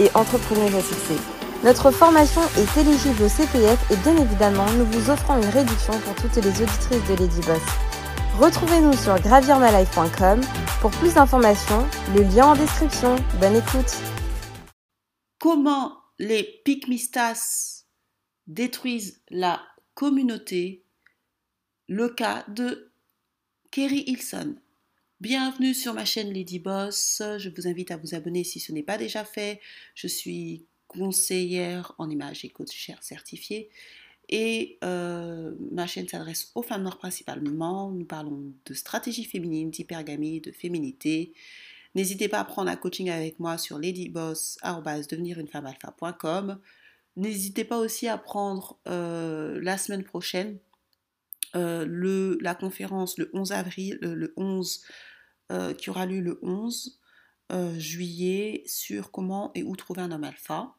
[0.00, 1.18] et entrepreneuse à.
[1.64, 6.14] Notre formation est éligible au CPF et bien évidemment, nous vous offrons une réduction pour
[6.16, 7.62] toutes les auditrices de Lady Boss.
[8.38, 10.40] Retrouvez-nous sur gravirmalife.com
[10.80, 13.16] pour plus d'informations, le lien en description.
[13.40, 13.96] Bonne écoute.
[15.38, 17.84] Comment les pygmistas
[18.46, 19.60] détruisent la
[19.94, 20.84] communauté?
[21.88, 22.92] Le cas de
[23.70, 24.56] Kerry Hilson.
[25.20, 27.22] Bienvenue sur ma chaîne Lady Boss.
[27.38, 29.60] Je vous invite à vous abonner si ce n'est pas déjà fait.
[29.94, 33.70] Je suis conseillère en images et coach certifiée.
[34.28, 37.92] Et euh, ma chaîne s'adresse aux femmes noires principalement.
[37.92, 41.32] Nous parlons de stratégie féminine, d'hypergamie, de féminité.
[41.94, 46.58] N'hésitez pas à prendre un coaching avec moi sur ladyboss.com.
[47.16, 50.58] N'hésitez pas aussi à prendre euh, la semaine prochaine
[51.54, 54.84] euh, le, la conférence le 11 avril, le 11
[55.52, 56.98] euh, qui aura lieu le 11
[57.52, 60.74] euh, juillet sur comment et où trouver un homme alpha.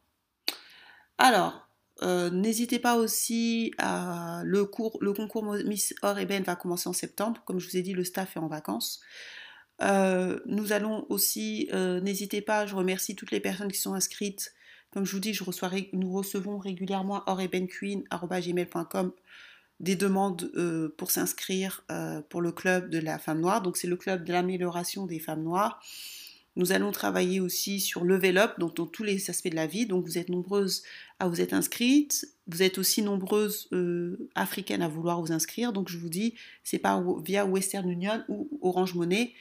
[1.19, 1.69] Alors,
[2.01, 6.93] euh, n'hésitez pas aussi à le, cours, le concours Miss Or Ben va commencer en
[6.93, 7.43] septembre.
[7.45, 9.01] Comme je vous ai dit, le staff est en vacances.
[9.79, 11.69] nous allons aussi,
[12.01, 14.51] n'hésitez pas, je remercie toutes les personnes qui sont inscrites.
[14.89, 19.11] Comme je vous dis, je reçois, nous recevons régulièrement orebenqueen.com
[19.79, 23.61] des demandes euh, pour s'inscrire euh, pour le club de la femme noire.
[23.61, 25.81] Donc c'est le club de l'amélioration des femmes noires.
[26.55, 29.85] Nous allons travailler aussi sur Level Up, donc dans tous les aspects de la vie.
[29.85, 30.83] Donc vous êtes nombreuses
[31.19, 32.25] à vous être inscrites.
[32.47, 35.73] Vous êtes aussi nombreuses euh, africaines à vouloir vous inscrire.
[35.73, 39.33] Donc je vous dis, c'est pas via Western Union ou Orange Money.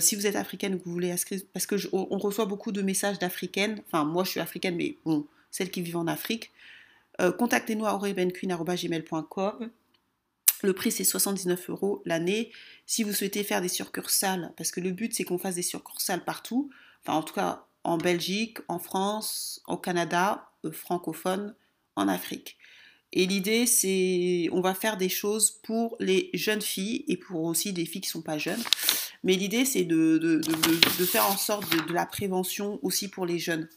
[0.00, 2.82] si vous êtes africaine ou que vous voulez inscrire, parce que on reçoit beaucoup de
[2.82, 3.80] messages d'africaines.
[3.86, 6.50] Enfin, moi je suis africaine, mais bon, celles qui vivent en Afrique.
[7.20, 9.70] Euh, contactez-nous à aurebenqueen.com.
[10.62, 12.50] Le prix c'est 79 euros l'année.
[12.86, 16.24] Si vous souhaitez faire des succursales, parce que le but c'est qu'on fasse des succursales
[16.24, 16.70] partout,
[17.06, 21.54] en tout cas en Belgique, en France, au Canada, euh, francophone,
[21.94, 22.58] en Afrique.
[23.12, 27.72] Et l'idée c'est, on va faire des choses pour les jeunes filles et pour aussi
[27.72, 28.62] des filles qui ne sont pas jeunes.
[29.22, 30.40] Mais l'idée c'est de,
[31.06, 33.68] faire en sorte de, la prévention aussi pour les jeunes.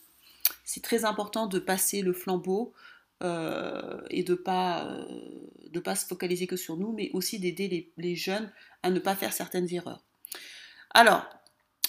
[0.63, 2.73] C'est très important de passer le flambeau
[3.21, 8.15] euh, et de pas euh, pas se focaliser que sur nous, mais aussi d'aider les,
[8.15, 8.51] jeunes
[8.83, 10.03] à ne pas faire certaines erreurs.
[10.91, 11.27] Alors,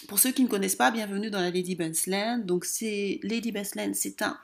[0.08, 1.76] pour ceux qui ne connaissent pas, bienvenue dans la Lady
[2.06, 2.38] Land.
[2.38, 4.38] Donc, c'est Lady Land, c'est un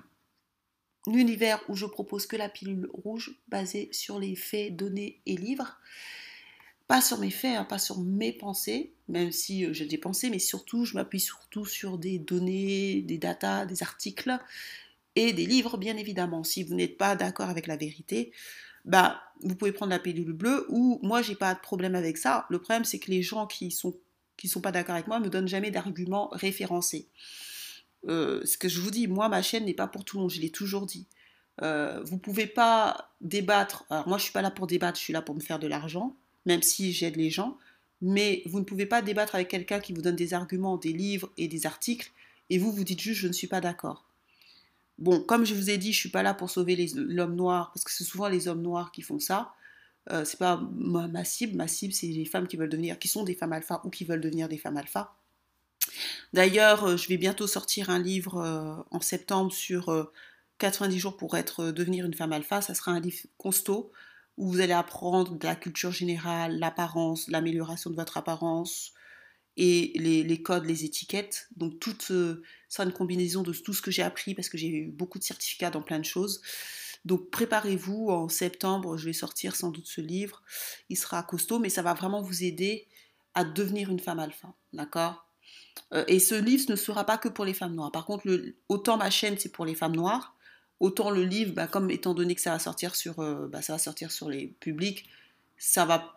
[1.08, 5.78] univers où je propose que la pilule rouge basée sur les faits, données et livres.
[6.88, 10.30] Pas sur mes faits, hein, pas sur mes pensées, même si euh, j'ai des pensées,
[10.30, 14.38] mais surtout, je m'appuie surtout sur des données, des datas, des articles
[15.16, 16.44] et des livres, bien évidemment.
[16.44, 18.32] Si vous n'êtes pas d'accord avec la vérité,
[18.84, 22.46] bah, vous pouvez prendre la pilule bleue ou moi, j'ai pas de problème avec ça.
[22.50, 23.96] Le problème, c'est que les gens qui sont
[24.36, 27.08] qui sont pas d'accord avec moi me donnent jamais d'arguments référencés.
[28.08, 30.30] Euh, ce que je vous dis, moi, ma chaîne n'est pas pour tout le monde,
[30.30, 31.06] je l'ai toujours dit.
[31.62, 33.84] Euh, vous pouvez pas débattre.
[33.88, 35.66] Alors moi, je suis pas là pour débattre, je suis là pour me faire de
[35.66, 37.56] l'argent, même si j'aide les gens.
[38.02, 41.30] Mais vous ne pouvez pas débattre avec quelqu'un qui vous donne des arguments, des livres
[41.38, 42.12] et des articles,
[42.50, 44.04] et vous vous dites juste je ne suis pas d'accord.
[44.98, 47.84] Bon, comme je vous ai dit, je suis pas là pour sauver l'homme noir, parce
[47.84, 49.52] que c'est souvent les hommes noirs qui font ça.
[50.10, 51.56] Euh, c'est pas ma, cible.
[51.56, 54.04] Ma cible, c'est les femmes qui veulent devenir, qui sont des femmes alpha ou qui
[54.04, 55.16] veulent devenir des femmes alpha.
[56.32, 60.10] D'ailleurs, euh, je vais bientôt sortir un livre euh, en septembre sur
[60.58, 62.62] 90 jours pour être devenir une femme alpha.
[62.62, 63.92] Ça sera un livre costaud
[64.36, 68.92] où vous allez apprendre de la culture générale, l'apparence, l'amélioration de votre apparence,
[69.56, 71.48] et les, codes, les étiquettes.
[71.56, 74.68] Donc tout euh, sera une combinaison de tout ce que j'ai appris parce que j'ai
[74.68, 76.42] eu beaucoup de certificats dans plein de choses.
[77.04, 80.42] Donc préparez-vous, en septembre, je vais sortir sans doute ce livre.
[80.88, 82.86] Il sera costaud, mais ça va vraiment vous aider
[83.34, 84.52] à devenir une femme alpha.
[84.72, 85.26] D'accord?
[85.94, 87.92] Euh, Et ce livre ne sera pas que pour les femmes noires.
[87.92, 88.26] Par contre,
[88.68, 90.36] autant ma chaîne, c'est pour les femmes noires,
[90.80, 93.74] autant le livre, bah, comme étant donné que ça va sortir sur, euh, bah, ça
[93.74, 95.08] va sortir sur les publics,
[95.58, 96.14] ça va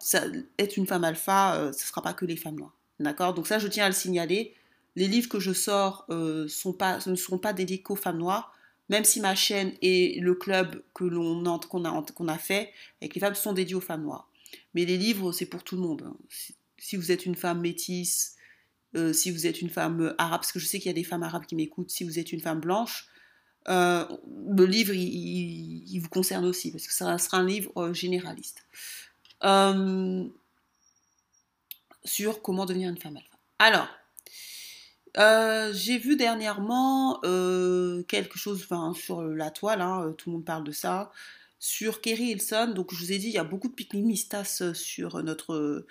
[0.58, 2.79] être une femme alpha, ce ne sera pas que les femmes noires.
[3.00, 3.34] D'accord?
[3.34, 4.54] Donc ça, je tiens à le signaler.
[4.96, 8.54] Les livres que je sors euh, sont pas, ne seront pas dédiés aux femmes noires,
[8.90, 13.16] même si ma chaîne et le club que l'on qu'on a, qu'on a fait avec
[13.16, 14.28] les femmes sont dédiés aux femmes noires.
[14.74, 16.04] Mais les livres, c'est pour tout le monde.
[16.06, 16.18] Hein.
[16.78, 18.36] Si, vous êtes une femme métisse
[18.96, 21.04] Euh, si vous êtes une femme arabe, parce que je sais qu'il y a des
[21.04, 23.08] femmes arabes qui m'écoutent, si vous êtes une femme blanche,
[23.68, 24.04] euh,
[24.48, 28.66] le livre, il, vous concerne aussi, parce que ça sera un livre généraliste.
[32.04, 33.38] Sur comment devenir une femme alpha.
[33.60, 33.88] Alors,
[35.74, 41.12] j'ai vu dernièrement quelque chose sur la toile, hein, tout le monde parle de ça,
[41.60, 42.74] sur Kerry Hilson.
[42.76, 45.86] Donc, je vous ai dit, il y a beaucoup de pygmistas sur notre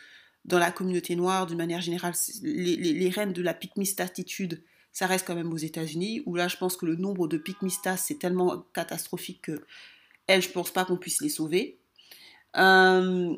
[0.48, 4.62] dans la communauté noire, d'une manière générale, les, reines de la pygmistatitude,
[4.92, 7.98] ça reste quand même aux États-Unis, où là, je pense que le nombre de pygmistas,
[7.98, 9.64] c'est tellement catastrophique que
[10.26, 11.78] elles, je pense pas qu'on puisse les sauver.
[12.56, 13.36] Euh,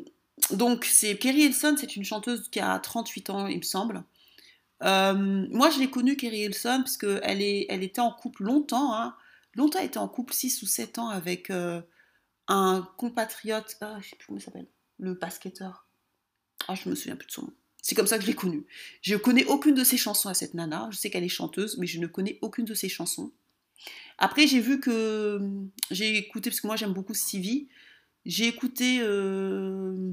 [0.53, 4.05] donc, c'est Kerry Hilson, c'est une chanteuse qui a 38 ans, il me semble.
[4.83, 9.15] Euh, moi, je l'ai connue, Kerry Hilson, parce qu'elle elle était en couple longtemps, hein,
[9.55, 11.81] longtemps, elle était en couple 6 ou 7 ans avec euh,
[12.49, 14.67] un compatriote, ah, je sais plus comment il s'appelle,
[14.99, 15.87] le basketteur.
[16.69, 17.53] Ah, je me souviens plus de son nom.
[17.83, 18.67] C'est comme ça que je l'ai connue.
[19.01, 20.89] Je connais aucune de ses chansons à cette nana.
[20.91, 23.33] Je sais qu'elle est chanteuse, mais je ne connais aucune de ses chansons.
[24.19, 25.41] Après, j'ai vu que.
[25.91, 27.69] J'ai écouté, parce que moi j'aime beaucoup Stevie.
[28.27, 28.99] J'ai écouté.
[29.01, 30.13] Euh,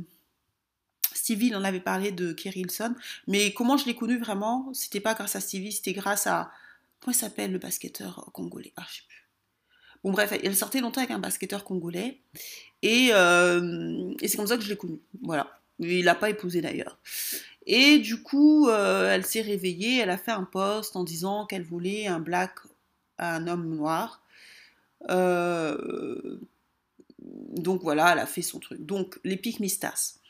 [1.28, 2.66] Stevie, il en avait parlé de Kerry.
[3.28, 6.52] Mais comment je l'ai connue vraiment C'était pas grâce à Stevie, c'était grâce à.
[7.02, 8.72] Comment il s'appelle le basketteur congolais?
[8.78, 9.28] Ah, je sais plus.
[10.06, 12.22] Bon, bref, elle sortait longtemps avec un basketteur congolais.
[12.82, 15.02] Et, euh, et c'est comme ça que je l'ai connue.
[15.22, 15.60] Voilà.
[15.80, 16.98] Il l'a pas épousé d'ailleurs.
[17.66, 21.64] Et du coup, euh, elle s'est réveillée, elle a fait un post en disant qu'elle
[21.64, 22.56] voulait un black,
[23.18, 24.24] un homme noir.
[25.10, 26.40] Euh,
[27.20, 28.86] donc voilà, elle a fait son truc.
[28.86, 30.22] Donc les pygmistas.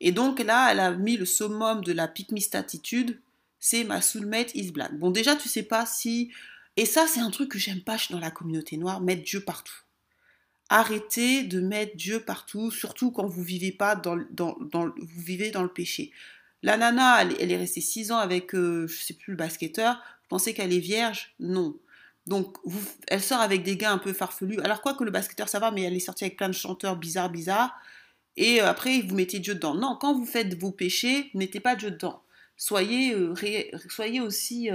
[0.00, 3.20] Et donc là, elle a mis le summum de la pygmistatitude,
[3.58, 4.94] c'est ma soulmate is black.
[4.98, 6.30] Bon, déjà, tu sais pas si.
[6.76, 9.74] Et ça, c'est un truc que j'aime pas dans la communauté noire, mettre Dieu partout.
[10.68, 15.68] Arrêtez de mettre Dieu partout, surtout quand vous vivez pas dans, vous vivez dans le
[15.68, 16.12] péché.
[16.62, 19.94] La nana, elle, est restée six ans avec, euh, je sais plus, le basketteur.
[19.94, 21.34] Vous pensez qu'elle est vierge?
[21.38, 21.76] Non.
[22.26, 22.56] Donc,
[23.06, 24.60] elle sort avec des gars un peu farfelus.
[24.60, 26.96] Alors, quoi que le basketteur, ça va, mais elle est sortie avec plein de chanteurs
[26.96, 27.78] bizarres, bizarres.
[28.36, 29.74] Et euh, après, vous mettez Dieu dedans.
[29.74, 32.22] Non, quand vous faites vos péchés, mettez pas Dieu dedans.
[32.56, 33.34] Soyez, euh,
[33.88, 34.70] soyez aussi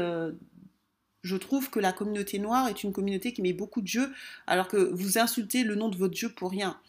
[1.24, 4.12] je trouve que la communauté noire est une communauté qui met beaucoup de Dieu,
[4.48, 6.80] alors que vous insultez le nom de votre Dieu pour rien.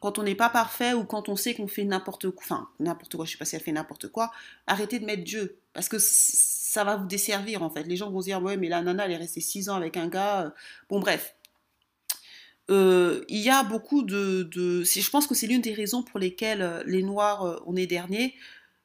[0.00, 3.16] Quand on n'est pas parfait ou quand on sait qu'on fait n'importe quoi, enfin n'importe
[3.16, 4.32] quoi, je sais pas si elle fait n'importe quoi,
[4.66, 7.84] arrêtez de mettre Dieu, parce que ça va vous desservir en fait.
[7.84, 9.96] Les gens vont se dire ouais mais la nana elle est restée 6 ans avec
[9.96, 10.54] un gars.
[10.88, 11.36] Bon bref,
[12.72, 16.62] euh, il y a beaucoup de, je pense que c'est l'une des raisons pour lesquelles
[16.62, 18.34] euh, les Noirs, euh, on est dernier.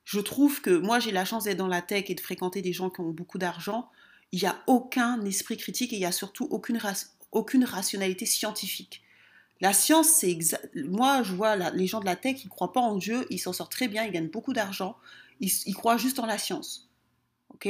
[0.03, 2.73] Je trouve que moi j'ai la chance d'être dans la tech et de fréquenter des
[2.73, 3.89] gens qui ont beaucoup d'argent
[4.31, 9.03] il n'y a aucun esprit critique et il n'y a surtout aucune, rationalité scientifique.
[9.61, 10.37] La science, c'est
[10.75, 13.39] Moi, je vois les gens de la tech, ils ne croient pas en Dieu, ils
[13.39, 14.97] s'en sortent très bien, ils gagnent beaucoup d'argent,
[15.39, 16.89] ils, croient juste en la science.
[17.53, 17.67] Ok?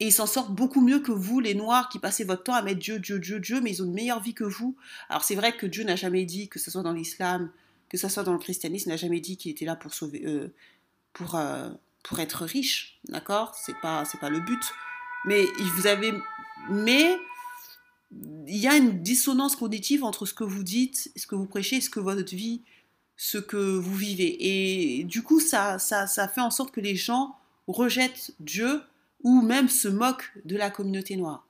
[0.00, 2.62] Et ils s'en sortent beaucoup mieux que vous, les Noirs, qui passez votre temps à
[2.62, 4.76] mettre Dieu, Dieu, Dieu, Dieu, mais ils ont une meilleure vie que vous.
[5.08, 7.50] Alors, c'est vrai que Dieu n'a jamais dit, que ce soit dans l'islam,
[7.88, 10.52] que ce soit dans le christianisme, n'a jamais dit qu'il était là pour sauver, euh,
[11.12, 11.70] pour, euh,
[12.02, 13.54] pour être riche, d'accord?
[13.54, 14.62] C'est pas, c'est pas le but.
[15.26, 15.88] Mais vous
[16.70, 17.18] mais
[18.46, 21.80] il y a une dissonance cognitive entre ce que vous dites, ce que vous prêchez,
[21.80, 22.62] ce que votre vie,
[23.16, 24.36] ce que vous vivez.
[24.98, 27.36] Et du coup, ça, ça, ça fait en sorte que les gens
[27.66, 28.82] rejettent Dieu
[29.24, 31.48] ou même se moquent de la communauté noire.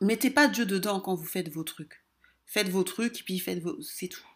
[0.00, 2.04] Mettez pas Dieu dedans quand vous faites vos trucs.
[2.46, 3.80] Faites vos trucs et puis faites vos...
[3.82, 4.26] C'est tout.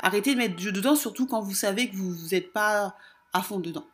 [0.00, 2.94] Arrêtez de mettre Dieu dedans, surtout quand vous savez que vous n'êtes pas
[3.32, 3.86] à fond dedans.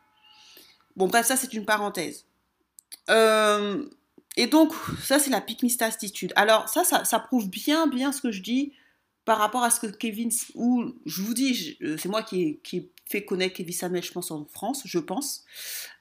[0.95, 2.25] Bon, bref, ça c'est une parenthèse.
[3.09, 3.85] Euh,
[4.35, 6.33] et donc, ça, c'est la pygmistatitude.
[6.35, 8.73] Alors, ça, ça, prouve bien, bien ce que je dis
[9.25, 12.89] par rapport à ce que Kevin, ou je vous dis, euh, c'est moi qui, qui
[13.05, 15.43] fait connaître Kevin Samuel, je pense, en France, je pense.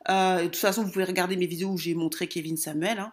[0.09, 2.99] Euh, de toute façon, vous pouvez regarder mes vidéos où j'ai montré Kevin Samuel.
[2.99, 3.13] Hein.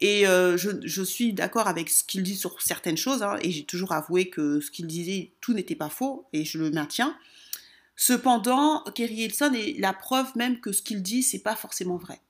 [0.00, 3.64] Et je, je, suis d'accord avec ce qu'il dit sur certaines choses, hein, et j'ai
[3.64, 7.16] toujours avoué que ce qu'il disait, tout n'était pas faux, et je le maintiens.
[7.96, 12.20] Cependant, Kerry Hilson est la preuve même que ce qu'il dit, c'est pas forcément vrai.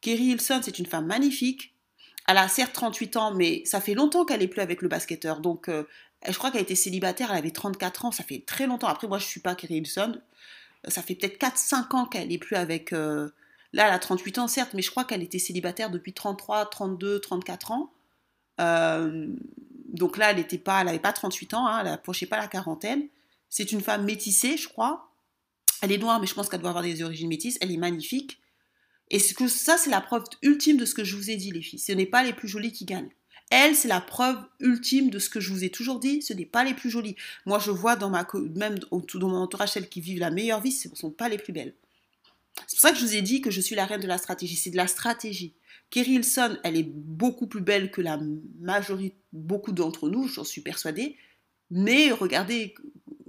[0.00, 1.74] Kerry Hilson, c'est une femme magnifique.
[2.26, 5.40] Elle a certes 38 ans, mais ça fait longtemps qu'elle n'est plus avec le basketteur.
[5.40, 5.84] Donc, euh,
[6.26, 8.88] je crois qu'elle était célibataire, elle avait 34 ans, ça fait très longtemps.
[8.88, 10.20] Après, moi, je ne suis pas Kerry Hilson.
[10.88, 12.92] Ça fait peut-être 4-5 ans qu'elle n'est plus avec...
[12.92, 13.30] Euh,
[13.72, 17.20] là, elle a 38 ans, certes, mais je crois qu'elle était célibataire depuis 33, 32,
[17.20, 17.92] 34 ans.
[18.60, 19.28] Euh,
[19.88, 23.08] donc là, elle n'avait pas, pas 38 ans, hein, elle n'approchait pas la quarantaine.
[23.48, 25.10] C'est une femme métissée, je crois.
[25.82, 27.58] Elle est noire, mais je pense qu'elle doit avoir des origines métisses.
[27.60, 28.40] Elle est magnifique.
[29.10, 31.78] Et ça, c'est la preuve ultime de ce que je vous ai dit, les filles.
[31.78, 33.10] Ce n'est pas les plus jolies qui gagnent.
[33.54, 36.22] Elle, c'est la preuve ultime de ce que je vous ai toujours dit.
[36.22, 37.16] Ce n'est pas les plus jolies.
[37.44, 40.72] Moi, je vois dans ma, même dans mon entourage, celles qui vivent la meilleure vie,
[40.72, 41.74] ce ne sont pas les plus belles.
[42.66, 44.16] C'est pour ça que je vous ai dit que je suis la reine de la
[44.16, 44.56] stratégie.
[44.56, 45.52] C'est de la stratégie.
[45.90, 46.18] Kerry
[46.64, 48.18] elle est beaucoup plus belle que la
[48.58, 51.18] majorité, beaucoup d'entre nous, j'en suis persuadée.
[51.70, 52.72] Mais regardez,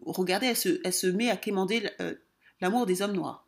[0.06, 2.16] regardez elle, se, elle se met à quémander euh,
[2.62, 3.46] l'amour des hommes noirs.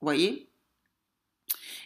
[0.00, 0.48] Vous voyez?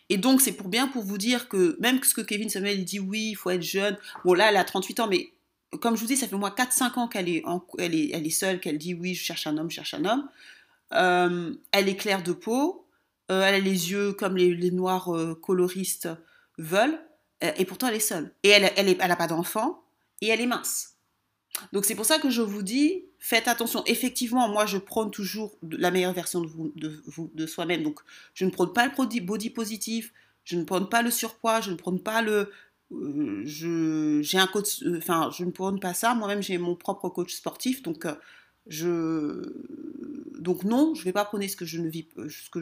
[0.09, 3.01] Et donc, c'est pour bien pour vous dire que même ce que Kevin Samuel dit,
[3.01, 3.97] oui, il faut être jeune.
[4.25, 5.33] Bon, là, elle a 38 ans, mais
[5.81, 7.43] comme je vous dis, ça fait au moins 4-5 ans qu'elle est,
[7.79, 10.29] elle est, seule, qu'elle dit, oui, je cherche un homme, je cherche un homme.
[10.93, 12.87] Euh, elle est claire de peau,
[13.31, 16.09] euh, elle a les yeux comme les, noirs euh, coloristes
[16.59, 17.01] veulent,
[17.41, 18.33] et pourtant elle est seule.
[18.45, 19.83] Et elle n'a elle pas d'enfant,
[20.21, 20.95] et elle est mince.
[21.73, 23.83] Donc c'est pour ça que je vous dis, faites attention.
[23.87, 27.83] Effectivement, moi je prône toujours la meilleure version de, vous, de, soi-même.
[27.83, 27.99] Donc
[28.35, 30.13] je ne prône pas le body positif,
[30.45, 32.53] je ne prône pas le surpoids, je ne prône pas le...
[32.93, 36.15] je, j'ai un coach, enfin je ne prône pas ça.
[36.15, 38.07] Moi-même j'ai mon propre coach sportif, donc
[38.69, 39.43] je
[40.39, 42.61] donc non, je ne vais pas prôner ce que je ne vis, euh, ce que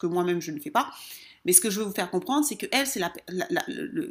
[0.00, 0.90] que moi-même je ne fais pas.
[1.44, 3.12] Mais ce que je veux vous faire comprendre, c'est que elle, c'est la,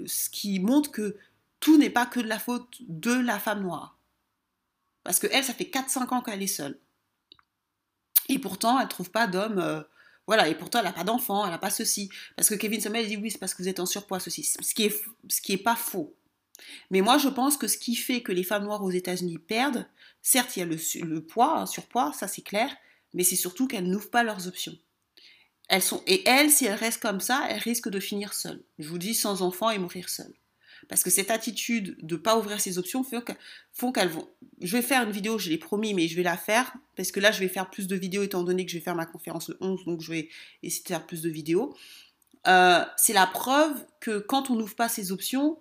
[0.06, 1.18] ce qui montre que
[1.60, 3.98] tout n'est pas que de la faute de la femme noire.
[5.04, 6.80] Parce que elle, ça fait 4-5 ans qu'elle est seule.
[8.30, 9.60] Et pourtant, elle ne trouve pas d'homme.
[9.60, 9.82] Euh,
[10.28, 12.10] voilà, et pourtant, elle n'a pas d'enfant, elle n'a pas ceci.
[12.36, 14.44] Parce que Kevin Sommel dit oui, c'est parce que vous êtes en surpoids, ceci.
[14.44, 16.16] Ce qui est, ce qui est pas faux.
[16.92, 19.88] Mais moi, je pense que ce qui fait que les femmes noires aux États-Unis perdent,
[20.22, 22.74] certes, il y a le, poids, un surpoids, ça c'est clair,
[23.14, 24.78] mais c'est surtout qu'elles n'ouvrent pas leurs options.
[25.70, 28.64] Elles sont, et elles, si elles restent comme ça, elles risquent de finir seules.
[28.80, 30.34] Je vous dis sans enfants et mourir seules.
[30.90, 33.04] Parce que cette attitude de ne pas ouvrir ses options
[33.72, 34.28] font qu'elles vont.
[34.62, 36.74] Je vais faire une vidéo, je l'ai promis, mais je vais la faire.
[36.96, 38.96] Parce que là, je vais faire plus de vidéos étant donné que je vais faire
[38.96, 40.30] ma conférence le 11, donc je vais
[40.62, 41.76] essayer de faire plus de vidéos.
[42.48, 45.58] Euh, c'est la preuve que quand on n'ouvre pas ses options,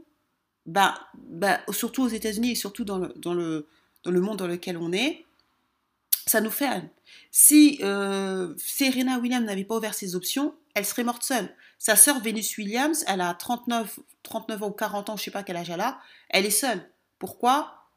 [0.67, 3.67] bah, bah, surtout aux États-Unis et surtout dans le
[4.07, 5.25] monde dans lequel on est,
[6.27, 6.83] ça nous fait.
[7.31, 11.49] Si euh, Serena Williams n'avait pas ouvert ses options, elle serait morte seule.
[11.83, 15.43] Sa sœur Venus Williams, elle a 39, 39 ans ou 40 ans, je sais pas
[15.43, 15.99] quel âge elle a,
[16.29, 16.89] elle est seule.
[17.19, 17.89] Pourquoi?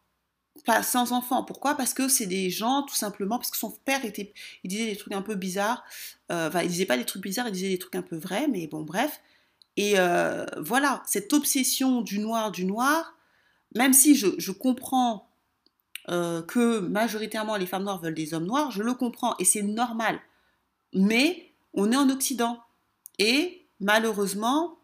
[0.81, 1.43] Sans enfant.
[1.43, 1.75] Pourquoi?
[1.75, 4.95] Parce que c'est des gens, tout simplement, parce que son père était, il disait des
[4.95, 5.83] trucs un peu bizarres.
[6.31, 8.47] Euh, enfin, il disait pas des trucs bizarres, il disait des trucs un peu vrais,
[8.47, 9.21] mais bon, bref.
[9.77, 13.15] Et euh, voilà, cette obsession du noir, du noir,
[13.75, 15.29] même si je, je comprends
[16.09, 19.61] euh, que majoritairement les femmes noires veulent des hommes noirs, je le comprends et c'est
[19.61, 20.19] normal.
[20.91, 22.63] Mais on est en Occident
[23.19, 24.79] et malheureusement,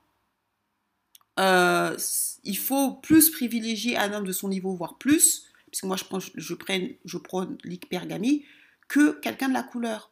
[1.39, 1.97] euh,
[2.43, 6.19] il faut plus privilégier un homme de son niveau, voire plus, puisque moi je prends,
[6.19, 7.17] je prends, je
[7.63, 8.45] l'hypergamie,
[8.87, 10.11] que quelqu'un de la couleur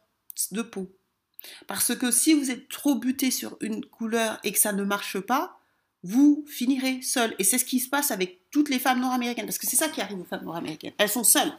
[0.52, 0.90] de peau.
[1.66, 5.18] Parce que si vous êtes trop buté sur une couleur et que ça ne marche
[5.20, 5.60] pas,
[6.02, 7.34] vous finirez seul.
[7.38, 9.88] Et c'est ce qui se passe avec toutes les femmes nord-américaines, parce que c'est ça
[9.88, 10.92] qui arrive aux femmes nord-américaines.
[10.98, 11.52] Elles sont seules.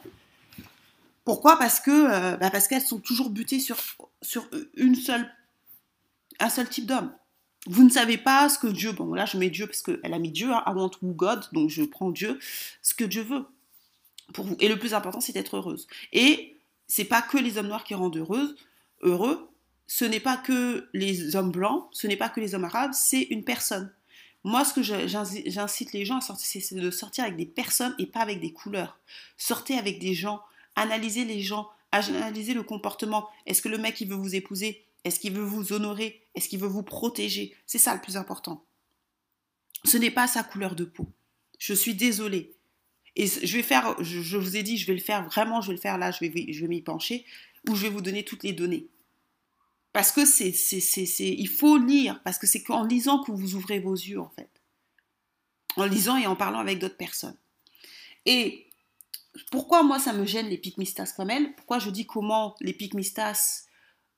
[1.24, 1.58] Pourquoi?
[1.88, 3.76] Euh, bah, parce qu'elles sont toujours butées sur,
[4.20, 5.28] sur une seule,
[6.42, 7.12] un seul type d'homme.
[7.66, 10.18] Vous ne savez pas ce que Dieu, bon là je mets Dieu parce qu'elle a
[10.18, 12.38] mis Dieu, hein, I want God, donc je prends Dieu,
[12.82, 13.46] ce que Dieu veut
[14.34, 14.56] pour vous.
[14.58, 15.86] Et le plus important, c'est d'être heureuse.
[16.12, 16.56] Et
[16.88, 18.56] c'est pas que les hommes noirs qui rendent heureuse,
[19.02, 19.48] heureux,
[19.86, 23.22] ce n'est pas que les hommes blancs, ce n'est pas que les hommes arabes, c'est
[23.22, 23.92] une personne.
[24.44, 28.06] Moi, ce que j'incite les gens à sortir, c'est de sortir avec des personnes et
[28.06, 28.98] pas avec des couleurs.
[29.36, 30.42] Sortez avec des gens,
[30.74, 33.28] analysez les gens, analysez le comportement.
[33.46, 34.84] Est-ce que le mec, il veut vous épouser?
[35.04, 36.26] Est-ce qu'il veut vous honorer?
[36.34, 37.54] Est-ce qu'il veut vous protéger?
[37.66, 38.64] C'est ça le plus important.
[39.84, 41.08] Ce n'est pas sa couleur de peau.
[41.58, 42.54] Je suis désolée.
[43.16, 45.74] Et je vais faire, je, vous ai dit, je vais le faire vraiment, je vais
[45.74, 47.26] le faire là, je vais, je vais m'y pencher,
[47.68, 48.88] où je vais vous donner toutes les données.
[49.92, 53.54] Parce que c'est, c'est, c'est, il faut lire, parce que c'est qu'en lisant que vous
[53.54, 54.48] ouvrez vos yeux, en fait.
[55.76, 57.36] En lisant et en parlant avec d'autres personnes.
[58.24, 58.66] Et
[59.50, 63.64] pourquoi moi ça me gêne les pygmistas comme elles Pourquoi je dis comment les pygmistas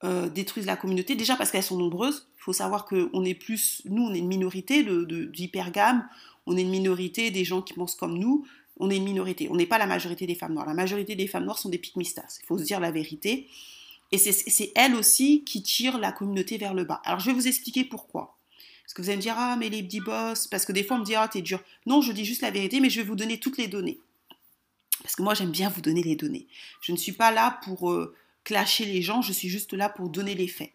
[0.05, 2.29] euh, détruisent la communauté Déjà parce qu'elles sont nombreuses.
[2.39, 6.07] Il faut savoir qu'on est plus, nous on est une minorité de, d'hypergamme,
[6.47, 8.47] on est une minorité des gens qui pensent comme nous,
[8.79, 9.49] on est une minorité.
[9.51, 10.67] On n'est pas la majorité des femmes noires.
[10.67, 12.39] La majorité des femmes noires sont des pygmistas.
[12.43, 13.49] Il faut se dire la vérité.
[14.13, 17.01] Et c'est elle aussi qui tire la communauté vers le bas.
[17.05, 18.37] Alors je vais vous expliquer pourquoi.
[18.85, 20.99] Parce que vous allez me dire, ah, mais les petits boss, parce que des fois
[20.99, 21.61] on me dit, ah, t'es dur.
[21.87, 23.99] Non, je dis juste la vérité, mais je vais vous donner toutes les données.
[25.03, 26.47] Parce que moi j'aime bien vous donner les données.
[26.81, 30.09] Je ne suis pas là pour euh, clasher les gens, je suis juste là pour
[30.09, 30.73] donner les faits.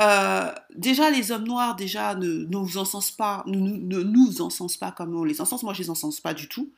[0.00, 4.32] Euh, déjà, les hommes noirs, déjà, ne, nous encensent pas, ne, ne, nous
[4.80, 5.62] pas comme on les encense.
[5.62, 6.72] Moi, je les encense pas du tout.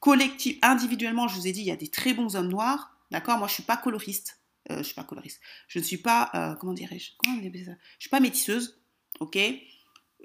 [0.00, 2.96] Collectif, individuellement, je vous ai dit, il y a des très bons hommes noirs.
[3.10, 3.38] D'accord?
[3.38, 4.40] Moi, je suis pas coloriste.
[4.70, 5.40] Euh, je suis pas coloriste.
[5.68, 7.12] Je ne suis pas, euh, comment dirais-je?
[7.24, 8.80] Je suis pas métisseuse,
[9.20, 9.36] ok?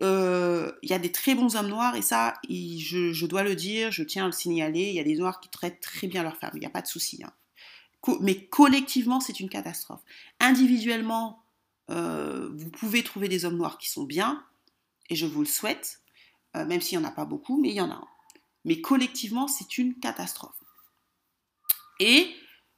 [0.01, 4.01] Il y a des très bons hommes noirs et ça, je, dois le dire, je
[4.01, 4.89] tiens à le signaler.
[4.89, 6.81] Il y a des noirs qui traitent très bien leurs femmes, il n'y a pas
[6.81, 7.21] de souci.
[7.23, 7.31] Hein.
[8.21, 10.01] Mais collectivement, c'est une catastrophe.
[10.39, 11.43] Individuellement,
[11.89, 14.43] euh, vous pouvez trouver des hommes noirs qui sont bien,
[15.09, 16.01] et je vous le souhaite,
[16.55, 18.01] euh, même s'il n'y en a pas beaucoup, mais il y en a.
[18.65, 20.55] Mais collectivement, c'est une catastrophe.
[21.99, 22.33] Et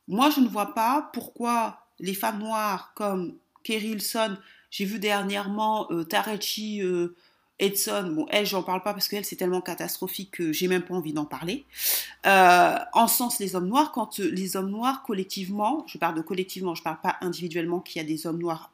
[0.07, 3.97] moi, je ne vois pas pourquoi les femmes noires comme Kerry
[4.71, 6.81] j'ai vu dernièrement euh, Tarechi
[7.62, 10.96] Edson, bon, elle, j'en parle pas parce qu'elle, c'est tellement catastrophique que j'ai même pas
[10.96, 11.63] envie d'en parler,
[12.25, 16.22] euh, en sens les hommes noirs, quand euh, les hommes noirs collectivement, je parle de
[16.22, 18.72] collectivement, je parle pas individuellement qu'il y a des hommes noirs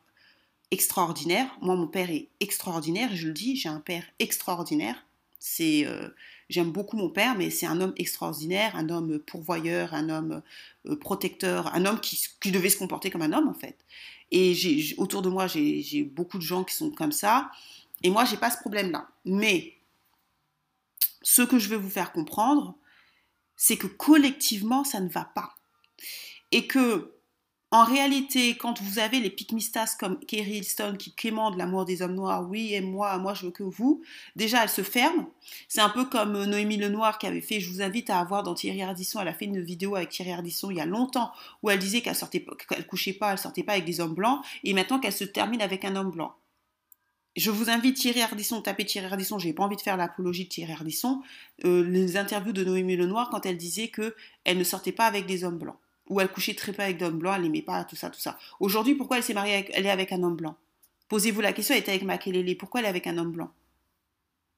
[0.72, 1.50] extraordinaires.
[1.62, 5.06] Moi, mon père est extraordinaire, je le dis, j'ai un père extraordinaire.
[5.38, 6.08] C'est, euh,
[6.50, 10.41] j'aime beaucoup mon père, mais c'est un homme extraordinaire, un homme pourvoyeur, un homme
[11.01, 12.17] protecteur, un homme qui,
[12.51, 13.77] devait se comporter comme un homme en fait.
[14.32, 14.56] Et
[14.98, 17.51] autour de moi, j'ai beaucoup de gens qui sont comme ça.
[18.03, 19.07] Et moi, j'ai pas ce problème-là.
[19.25, 19.77] Mais
[21.21, 22.77] ce que je veux vous faire comprendre,
[23.55, 25.55] c'est que collectivement, ça ne va pas.
[26.51, 27.13] Et que,
[27.71, 32.13] en réalité, quand vous avez les pygmistas comme Kerry Hilston qui quémandent l'amour des hommes
[32.13, 34.01] noirs, oui, et moi, moi, je veux que vous,
[34.37, 35.27] déjà, elle se ferme.
[35.67, 38.53] C'est un peu comme Noémie Lenoir qui avait fait, je vous invite à voir dans
[38.53, 41.69] Thierry Ardisson, elle a fait une vidéo avec Thierry Ardisson il y a longtemps, où
[41.69, 42.45] elle disait qu'elle sortait,
[42.87, 45.83] couchait pas, elle sortait pas avec des hommes blancs, et maintenant qu'elle se termine avec
[45.83, 46.35] un homme blanc.
[47.38, 50.50] Je vous invite Thierry Ardisson, tapez Thierry Ardisson, j'ai pas envie de faire l'apologie de
[50.50, 51.22] Thierry Ardisson,
[51.65, 55.27] euh, les interviews de Noémie Lenoir quand elle disait que elle ne sortait pas avec
[55.27, 55.77] des hommes blancs,
[56.10, 58.39] ou elle couchait très peu avec d'hommes blancs, elle n'aimait pas tout ça, tout ça.
[58.60, 60.58] Aujourd'hui, pourquoi elle s'est mariée avec, est avec un homme blanc?
[61.10, 63.51] Posez-vous la question, elle était avec Makelele, pourquoi elle est avec un homme blanc?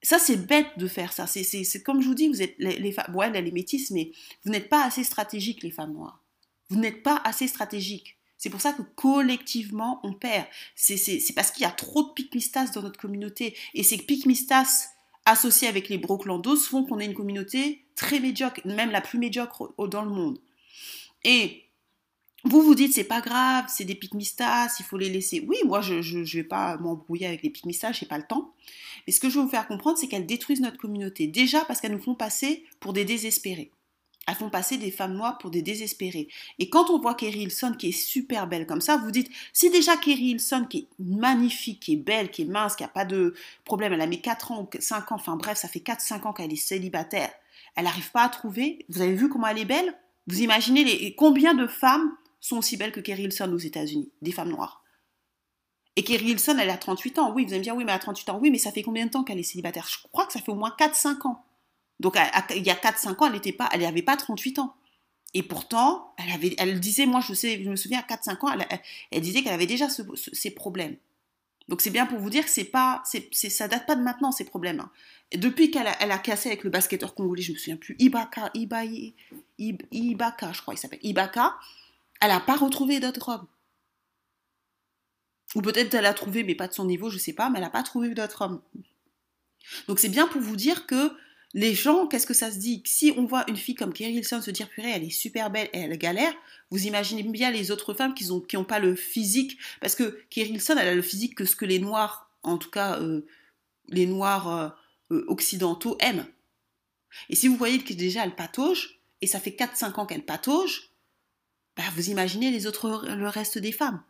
[0.02, 1.28] Ça, c'est bête de faire ça.
[1.28, 3.12] C'est comme je vous dis, vous êtes les, les femmes.
[3.12, 4.14] Bon, elle, elle est métisse, mais
[4.46, 6.24] vous n'êtes pas assez stratégiques, les femmes noires.
[6.70, 8.19] Vous n'êtes pas assez stratégiques.
[8.40, 10.48] C'est pour ça que collectivement, on perd.
[10.74, 13.56] C'est parce qu'il y a trop de pygmistas dans notre communauté.
[13.74, 14.88] Et ces pygmistas
[15.26, 19.74] associés avec les broclandos font qu'on ait une communauté très médiocre, même la plus médiocre
[19.90, 20.40] dans le monde.
[21.26, 21.66] Et
[22.46, 25.46] vous vous dites, c'est pas grave, c'est des pygmistas, il faut les laisser.
[25.46, 28.54] Oui, moi, je ne vais pas m'embrouiller avec les pygmistas, j'ai pas le temps.
[29.06, 31.28] Mais ce que je veux vous faire comprendre, c'est qu'elles détruisent notre communauté.
[31.28, 33.72] Déjà parce qu'elles nous font passer pour des désespérés.
[34.30, 36.28] Elles font passer des femmes noires pour des désespérés.
[36.60, 39.72] Et quand on voit Kerry Hilson qui est super belle comme ça, vous dites, si
[39.72, 43.06] déjà Kerry Hilson qui est magnifique, qui est belle, qui est mince, qui n'a pas
[43.06, 43.34] de
[43.66, 46.54] problème, elle a mis 4 ans, 5 ans, enfin bref, ça fait 4-5 ans qu'elle
[46.54, 47.32] est célibataire,
[47.76, 49.98] elle n'arrive pas à trouver, vous avez vu comment elle est belle?
[50.28, 54.52] Vous imaginez combien de femmes sont aussi belles que Kerry Hilson aux États-Unis, des femmes
[54.52, 54.84] noires?
[55.96, 57.34] Et Kerry Hilson, elle a 38 ans.
[57.34, 58.40] Oui, vous allez me dire, oui, mais a 38 ans.
[58.40, 59.88] Oui, mais ça fait combien de temps qu'elle est célibataire?
[59.90, 61.44] Je crois que ça fait au moins 4-5 ans.
[62.00, 62.18] Donc
[62.56, 64.76] il y a 4-5 ans, elle n'était pas, elle n'avait pas 38 ans.
[65.34, 68.58] Et pourtant, elle, disait, moi je, sais, je me souviens, à 4-5 ans,
[69.12, 70.96] elle, disait qu'elle avait déjà ce, ce, ces problèmes.
[71.70, 74.32] Donc c'est bien pour vous dire que c'est pas, c'est, ça date pas de maintenant
[74.32, 74.80] ces problèmes.
[74.80, 74.90] Hein.
[75.36, 79.14] Depuis qu'elle a, cassé avec le basketteur congolais, je me souviens plus, Ibaka, Ibaye,
[79.60, 81.56] Ibaka, je crois il s'appelle, Ibaka,
[82.22, 83.46] elle n'a pas retrouvé d'autres hommes.
[85.54, 87.66] Ou peut-être elle a trouvé, mais pas de son niveau, je sais pas, mais elle
[87.66, 88.62] n'a pas trouvé d'autres hommes.
[89.88, 91.12] Donc c'est bien pour vous dire que
[91.54, 92.84] les gens, qu'est-ce que ça se dit?
[92.86, 95.80] Si on voit une fille comme Kerry se dire purée, elle est super belle et
[95.80, 96.34] elle galère,
[96.70, 100.60] vous imaginez bien les autres femmes qui n'ont qui pas le physique, parce que Kerry
[100.70, 103.26] elle a le physique que ce que les noirs, en tout cas euh,
[103.88, 104.70] les noirs euh,
[105.12, 106.28] euh, occidentaux, aiment.
[107.30, 110.92] Et si vous voyez que déjà elle patauge, et ça fait 4-5 ans qu'elle patauge,
[111.76, 114.04] bah vous imaginez les autres, le reste des femmes.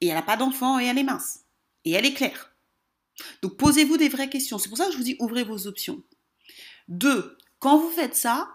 [0.00, 1.40] Et elle n'a pas d'enfant et elle est mince.
[1.84, 2.52] Et elle est claire.
[3.42, 4.58] Donc posez-vous des vraies questions.
[4.58, 6.02] C'est pour ça que je vous dis ouvrez vos options.
[6.88, 8.48] Deux, quand vous faites ça,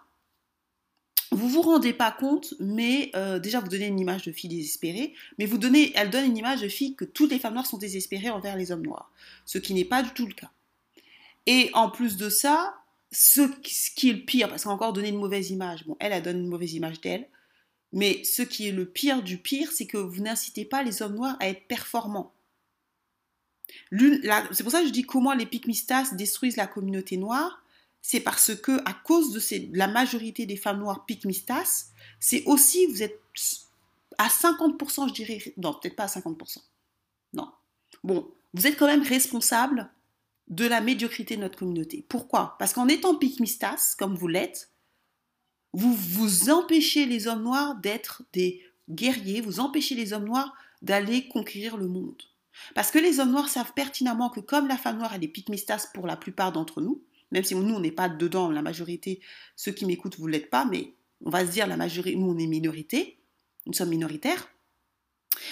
[1.32, 5.14] vous vous rendez pas compte, mais euh, déjà vous donnez une image de fille désespérée,
[5.38, 7.78] mais vous donnez, elle donne une image de fille que toutes les femmes noires sont
[7.78, 9.12] désespérées envers les hommes noirs,
[9.46, 10.52] ce qui n'est pas du tout le cas.
[11.46, 12.76] Et en plus de ça,
[13.12, 13.42] ce,
[13.96, 16.22] qui est le pire, parce qu'elle a encore donné une mauvaise image, bon, elle a
[16.22, 17.28] donné une mauvaise image d'elle,
[17.92, 21.16] mais ce qui est le pire du pire, c'est que vous n'incitez pas les hommes
[21.16, 22.34] noirs à être performants.
[23.92, 27.64] C'est pour ça que je dis comment les pygmistas détruisent la communauté noire.
[28.02, 31.88] C'est parce que, à cause de la majorité des femmes noires pygmistas,
[32.20, 33.20] c'est aussi, vous êtes
[34.18, 36.58] à 50%, je dirais, non, peut-être pas à 50%.
[37.34, 37.50] Non.
[38.04, 39.90] Bon, vous êtes quand même responsable
[40.50, 42.06] de la médiocrité de notre communauté.
[42.10, 42.56] Pourquoi?
[42.60, 44.70] Parce qu'en étant pygmistas, comme vous l'êtes,
[45.72, 51.28] vous vous empêchez les hommes noirs d'être des guerriers, vous empêchez les hommes noirs d'aller
[51.30, 52.22] conquérir le monde.
[52.76, 55.88] Parce que les hommes noirs savent pertinemment que comme la femme noire, elle est pygmistas
[55.94, 59.20] pour la plupart d'entre nous, même si nous, on n'est pas dedans, la majorité,
[59.56, 60.94] ceux qui m'écoutent, vous ne l'êtes pas, mais
[61.26, 63.18] on va se dire, la majorité, nous, on est minorité,
[63.66, 64.53] nous sommes minoritaires.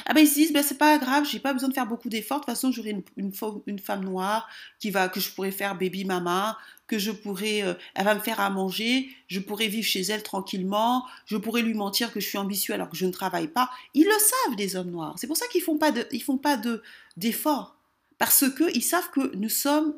[0.06, 2.10] Ah ben ils se disent, ben c'est pas grave, j'ai pas besoin de faire beaucoup
[2.10, 2.40] d'efforts.
[2.40, 3.32] De toute façon, j'aurai une,
[3.68, 4.50] une, femme noire
[4.80, 8.20] qui va, que je pourrais faire baby mama, que je pourrais, euh, elle va me
[8.20, 12.28] faire à manger, je pourrais vivre chez elle tranquillement, je pourrais lui mentir que je
[12.28, 13.70] suis ambitieux alors que je ne travaille pas.
[13.94, 15.16] Ils le savent, les hommes noirs.
[15.18, 16.84] C'est pour ça qu'ils font pas de, ils font pas de
[17.18, 17.78] d'efforts
[18.18, 19.96] parce que ils savent que nous sommes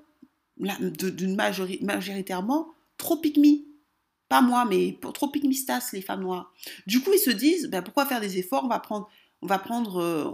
[0.58, 3.66] d'une majoritairement trop pygmies.
[4.30, 6.54] Pas moi, mais trop pygmistas, les femmes noires.
[6.88, 8.64] Du coup, ils se disent, ben, pourquoi faire des efforts?
[8.64, 9.10] On va prendre
[9.44, 10.32] on va prendre, euh,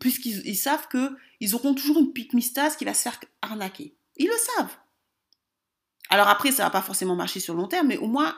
[0.00, 3.94] puisqu'ils savent qu'ils auront toujours une pique mistasse qui va se faire arnaquer.
[4.16, 4.76] Ils le savent.
[6.10, 8.34] Alors après, ça va pas forcément marcher sur le long terme, mais au moins,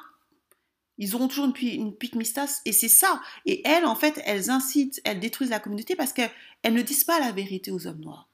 [0.98, 3.20] ils auront toujours une, une mistasse, et c'est ça.
[3.46, 6.30] Et elles, en fait, elles incitent, elles détruisent la communauté parce qu'elles
[6.70, 8.28] ne disent pas la vérité aux hommes noirs.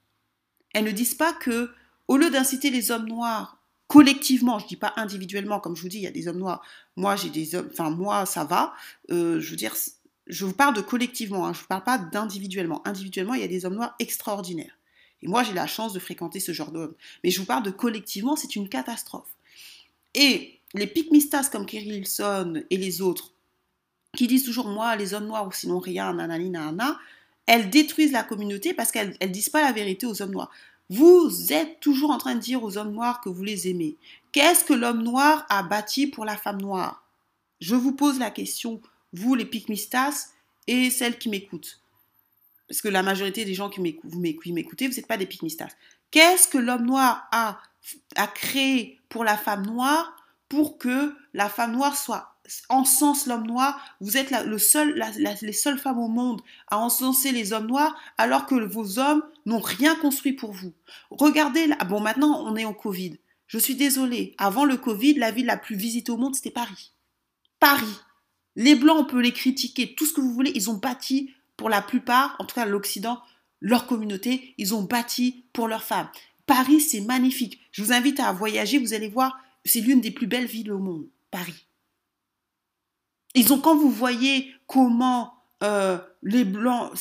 [0.73, 1.71] Elles ne disent pas que,
[2.07, 5.97] au lieu d'inciter les hommes noirs collectivement, je dis pas individuellement, comme je vous dis,
[5.97, 6.61] il y a des hommes noirs.
[6.95, 8.73] Moi, j'ai des hommes, enfin moi, ça va.
[9.09, 9.75] Euh, je veux dire,
[10.29, 12.87] je vous parle de collectivement, hein, je ne vous parle pas d'individuellement.
[12.87, 14.77] Individuellement, il y a des hommes noirs extraordinaires.
[15.21, 16.93] Et moi, j'ai la chance de fréquenter ce genre d'hommes.
[17.23, 19.27] Mais je vous parle de collectivement, c'est une catastrophe.
[20.13, 23.33] Et les pygmistas comme Kerry Hilson et les autres,
[24.15, 26.99] qui disent toujours moi, les hommes noirs ou sinon rien, nanani, nanana,
[27.45, 30.51] elles détruisent la communauté parce qu'elles ne disent pas la vérité aux hommes noirs.
[30.89, 33.97] Vous êtes toujours en train de dire aux hommes noirs que vous les aimez.
[34.31, 37.03] Qu'est-ce que l'homme noir a bâti pour la femme noire?
[37.59, 38.81] Je vous pose la question
[39.13, 40.29] vous les pygmistas
[40.67, 41.81] et celles qui m'écoutent.
[42.67, 45.69] Parce que la majorité des gens qui m'écoutez, vous n'êtes pas des pygmistas.
[46.11, 47.59] Qu'est-ce que l'homme noir a,
[48.35, 50.15] créé pour la femme noire
[50.49, 52.35] pour que la femme noire soit
[52.67, 54.99] encense l'homme noir, vous êtes le seul,
[55.41, 59.59] les seules femmes au monde à encenser les hommes noirs, alors que vos hommes n'ont
[59.59, 60.73] rien construit pour vous.
[61.11, 63.19] Regardez, bon maintenant on est en Covid.
[63.45, 66.91] Je suis désolée, avant le Covid, la ville la plus visitée au monde, c'était Paris.
[67.59, 67.99] Paris.
[68.55, 71.69] Les Blancs, on peut les critiquer, tout ce que vous voulez, ils ont bâti, pour
[71.69, 73.21] la plupart, en tout cas l'Occident,
[73.61, 76.09] leur communauté, ils ont bâti pour leurs femmes.
[76.45, 77.59] Paris, c'est magnifique.
[77.71, 80.79] Je vous invite à voyager, vous allez voir, c'est l'une des plus belles villes au
[80.79, 81.65] monde, Paris.
[83.35, 86.91] Ils ont, quand vous voyez comment euh, les Blancs,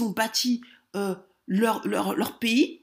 [0.00, 0.62] ont bâti
[0.96, 1.14] euh,
[1.46, 2.82] leur, leur, leur, pays,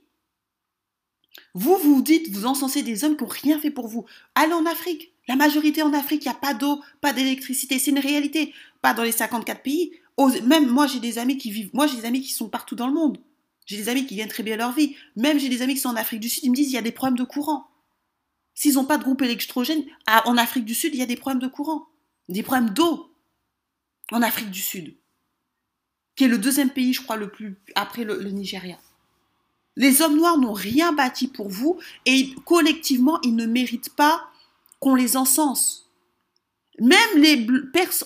[1.53, 4.05] vous vous dites, vous encensez des hommes qui n'ont rien fait pour vous.
[4.36, 5.13] Allez en Afrique.
[5.27, 7.79] La majorité en Afrique, il n'y a pas d'eau, pas d'électricité.
[7.79, 8.53] C'est une réalité.
[8.81, 9.91] Pas dans les 54 pays.
[10.43, 11.69] Même moi, j'ai des amis qui vivent.
[11.73, 13.19] Moi, j'ai des amis qui sont partout dans le monde.
[13.65, 14.95] J'ai des amis qui viennent très bien leur vie.
[15.15, 16.43] Même j'ai des amis qui sont en Afrique du Sud.
[16.45, 17.67] Ils me disent il y a des problèmes de courant.
[18.53, 21.41] S'ils n'ont pas de groupe électrogène, en Afrique du Sud, il y a des problèmes
[21.41, 21.87] de courant.
[22.29, 23.13] Des problèmes d'eau.
[24.11, 24.95] En Afrique du Sud.
[26.15, 27.59] Qui est le deuxième pays, je crois, le plus.
[27.75, 28.79] après le, le Nigeria.
[29.75, 34.27] Les hommes noirs n'ont rien bâti pour vous et collectivement, ils ne méritent pas
[34.79, 35.89] qu'on les encense.
[36.79, 37.47] Même les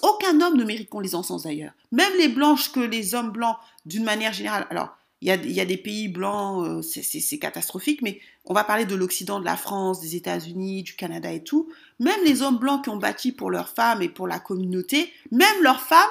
[0.01, 1.73] aucun homme ne mérite qu'on les encense d'ailleurs.
[1.91, 4.65] Même les blanches que les hommes blancs, d'une manière générale.
[4.69, 8.95] Alors, il y a, des pays blancs, euh, c'est catastrophique, mais on va parler de
[8.95, 11.69] l'Occident, de la France, des États-Unis, du Canada et tout.
[11.99, 15.61] Même les hommes blancs qui ont bâti pour leurs femmes et pour la communauté, même
[15.61, 16.09] leurs femmes,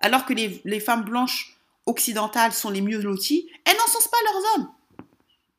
[0.00, 4.70] alors que les, femmes blanches occidentales sont les mieux loties, elles n'encensent pas leurs hommes.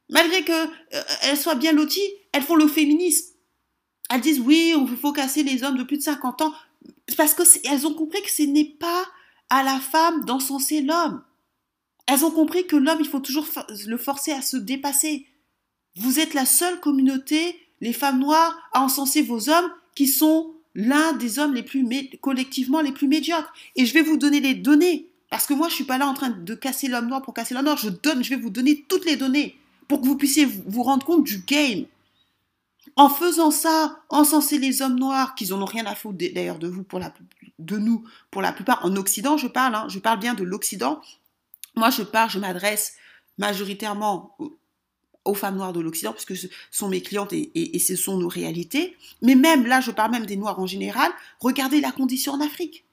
[0.10, 3.31] Malgré qu'elles euh, soient bien loties, elles font le féminisme
[4.12, 6.54] elles disent oui, on faut casser les hommes de plus de 50 ans,
[7.16, 9.06] parce qu'elles ont compris que ce n'est pas
[9.50, 11.24] à la femme d'encenser l'homme.
[12.08, 13.48] Elles ont compris que l'homme, il faut toujours
[13.86, 15.28] le forcer à se dépasser.
[15.96, 21.14] Vous êtes la seule communauté, les femmes noires, à encenser vos hommes qui sont l'un
[21.14, 21.86] des hommes les plus
[22.22, 23.54] collectivement les plus médiocres.
[23.76, 26.14] Et je vais vous donner les données parce que moi je suis pas là en
[26.14, 27.78] train de casser l'homme noir pour casser l'homme noir.
[27.78, 29.56] Je donne, je vais vous donner toutes les données
[29.88, 31.86] pour que vous puissiez vous rendre compte du game.
[32.96, 36.68] En faisant ça, encenser les hommes noirs, qu'ils n'en ont rien à foutre d'ailleurs de
[36.68, 36.86] vous,
[37.60, 41.02] de nous, pour la plupart, en Occident, je parle, hein, je parle bien de l'Occident.
[41.76, 42.96] Moi, je parle, je m'adresse
[43.38, 44.38] majoritairement
[45.24, 48.28] aux, femmes noires de l'Occident, puisque ce sont mes clientes et, et, ce sont nos
[48.28, 48.98] réalités.
[49.22, 51.12] Mais même là, je parle même des noirs en général.
[51.40, 52.86] Regardez la condition en Afrique.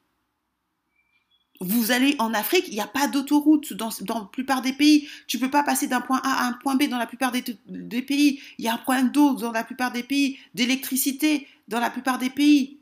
[1.60, 5.08] Vous allez en Afrique, il n'y a pas d'autoroute dans, la plupart des pays.
[5.26, 7.42] Tu peux pas passer d'un point A à un point B dans la plupart des,
[8.02, 8.40] pays.
[8.58, 12.18] Il y a un point d'eau dans la plupart des pays, d'électricité dans la plupart
[12.18, 12.78] des pays.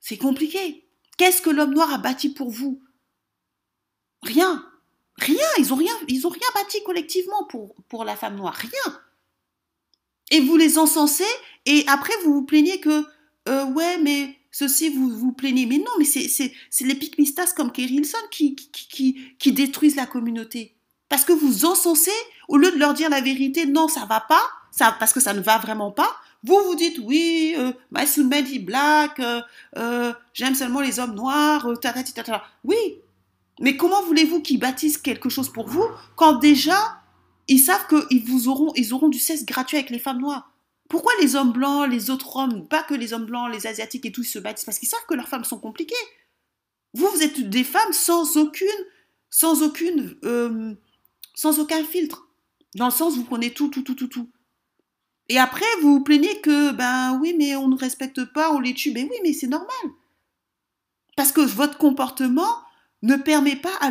[0.00, 0.86] C'est compliqué.
[1.16, 2.82] Qu'est-ce que l'homme noir a bâti pour vous?
[4.22, 4.64] Rien.
[5.16, 5.48] Rien.
[5.58, 8.54] Ils ont rien, rien bâti collectivement pour, pour la femme noire.
[8.54, 9.00] Rien.
[10.30, 11.24] Et vous les encensez
[11.64, 13.04] et après vous vous plaignez que
[13.48, 15.66] euh, ouais mais ceci vous vous plaignez.
[15.66, 20.74] Mais non, mais c'est les pygmistas comme Kerry qui, qui, qui, détruisent la communauté.
[21.10, 24.40] Parce que vous encensez, au lieu de leur dire la vérité, non, ça va pas,
[24.70, 26.10] ça, parce que ça ne va vraiment pas,
[26.42, 29.42] vous vous dites, oui, euh, my soulmate is black, euh,
[29.76, 32.76] euh, j'aime seulement les hommes noirs, ta, ta, ta, ta, Oui,
[33.60, 37.02] Mais comment voulez-vous qu'ils bâtissent quelque chose pour vous quand déjà
[37.46, 40.50] ils savent qu'ils vous auront, auront du cesse gratuit avec les femmes noires?
[40.88, 44.12] Pourquoi les hommes blancs, les autres hommes, pas que les hommes blancs, les asiatiques et
[44.12, 44.64] tout, ils se bâtissent?
[44.64, 45.94] Parce qu'ils savent que leurs femmes sont compliquées.
[46.94, 48.68] Vous, vous êtes des femmes sans aucune,
[49.30, 50.74] sans aucune, euh,
[51.34, 52.28] sans aucun filtre.
[52.74, 54.30] Dans le sens, vous prenez tout, tout, tout, tout, tout.
[55.28, 58.74] Et après, vous vous plaignez que, ben oui, mais on ne respecte pas, on les
[58.74, 58.92] tue.
[58.92, 59.68] Mais oui, mais c'est normal.
[61.16, 62.62] Parce que votre comportement
[63.02, 63.90] ne permet pas à,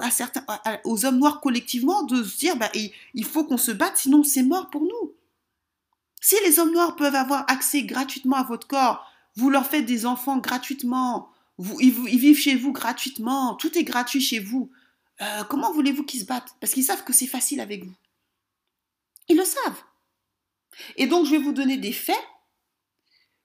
[0.00, 0.44] à, certains,
[0.84, 2.68] aux hommes noirs collectivement de se dire, ben,
[3.14, 5.14] il faut qu'on se batte, sinon c'est mort pour nous.
[6.22, 9.04] Si les hommes noirs peuvent avoir accès gratuitement à votre corps,
[9.34, 11.28] vous leur faites des enfants gratuitement,
[11.80, 14.70] ils, vivent chez vous gratuitement, tout est gratuit chez vous,
[15.20, 16.54] euh, comment voulez-vous qu'ils se battent?
[16.60, 17.94] Parce qu'ils savent que c'est facile avec vous.
[19.28, 19.82] Ils le savent.
[20.96, 22.16] Et donc, je vais vous donner des faits.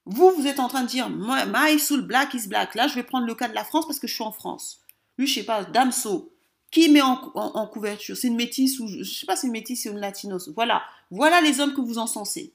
[0.05, 2.75] Vous, vous êtes en train de dire, my soul black is black.
[2.75, 4.81] Là, je vais prendre le cas de la France parce que je suis en France.
[5.17, 6.31] Lui, je sais pas, Damso.
[6.69, 8.15] Qui met en, couverture?
[8.15, 10.49] C'est une métisse ou je sais pas, c'est une métisse ou une latinos.
[10.49, 10.83] Voilà.
[11.09, 12.53] Voilà les hommes que vous encensez.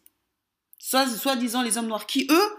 [0.84, 2.56] Soit, soit disant les hommes noirs qui, eux,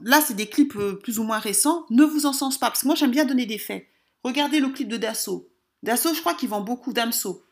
[0.00, 2.68] là, c'est des clips euh, plus ou moins récents, ne vous encensent pas.
[2.68, 3.88] Parce que moi, j'aime bien donner des faits.
[4.22, 5.50] Regardez le clip de Dasso.
[5.82, 7.42] Dasso, je crois qu'il vend beaucoup Damso.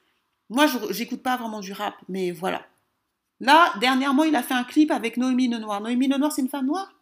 [0.50, 2.64] Moi, je n'écoute pas vraiment du rap, mais voilà.
[3.40, 5.80] Là, dernièrement, il a fait un clip avec Noémie Lenoir.
[5.80, 6.94] Noémie Lenoir, c'est une femme noire?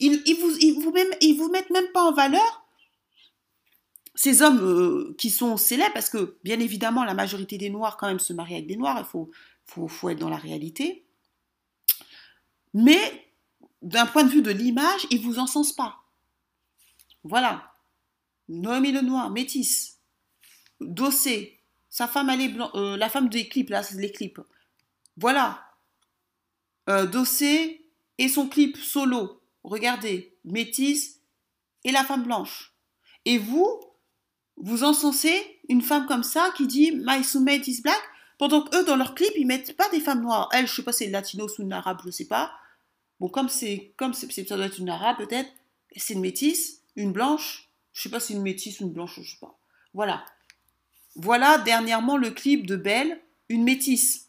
[0.00, 0.90] Ils, vous, vous
[1.36, 2.66] vous mettent même pas en valeur
[4.14, 8.06] ces hommes euh, qui sont célèbres, parce que bien évidemment, la majorité des Noirs quand
[8.06, 9.30] même se marient avec des Noirs, il faut,
[9.66, 11.04] faut, faut être dans la réalité.
[12.74, 13.28] Mais
[13.82, 16.02] d'un point de vue de l'image, ils vous encensent pas.
[17.24, 17.72] Voilà.
[18.48, 19.98] Noémie Lenoir, métisse.
[20.80, 21.60] Dossé.
[21.90, 22.54] Sa femme, elle est.
[22.74, 24.40] Euh, la femme des clips, là, c'est les clips.
[25.16, 25.64] Voilà.
[26.88, 27.86] Euh, Dossé
[28.18, 29.40] et son clip solo.
[29.62, 31.20] Regardez, métisse
[31.84, 32.74] et la femme blanche.
[33.24, 33.80] Et vous,
[34.56, 38.00] vous encensez une femme comme ça qui dit My soulmate is black,
[38.38, 40.48] pendant qu'eux, dans leur clip, ils mettent pas des femmes noires.
[40.52, 42.52] Elle, je sais pas, c'est une latinos ou une arabe, je sais pas.
[43.22, 45.48] Bon, comme c'est, comme c'est, ça doit être une arabe peut-être,
[45.94, 49.30] c'est une métisse, une blanche, je sais pas si une métisse ou une blanche, je
[49.30, 49.56] sais pas.
[49.94, 50.24] Voilà.
[51.14, 54.26] Voilà dernièrement le clip de Belle, une métisse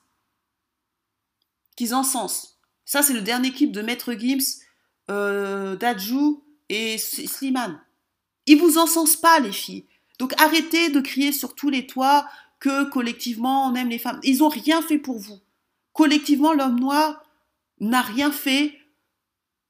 [1.76, 2.60] qu'ils encensent.
[2.86, 4.62] Ça, c'est le dernier clip de Maître Gims,
[5.10, 7.82] euh, Dajou et Slimane.
[8.46, 9.88] Ils vous encensent pas, les filles.
[10.20, 12.30] Donc arrêtez de crier sur tous les toits
[12.60, 14.20] que collectivement on aime les femmes.
[14.22, 15.40] Ils n'ont rien fait pour vous.
[15.94, 17.26] Collectivement, l'homme noir
[17.80, 18.80] n'a rien fait,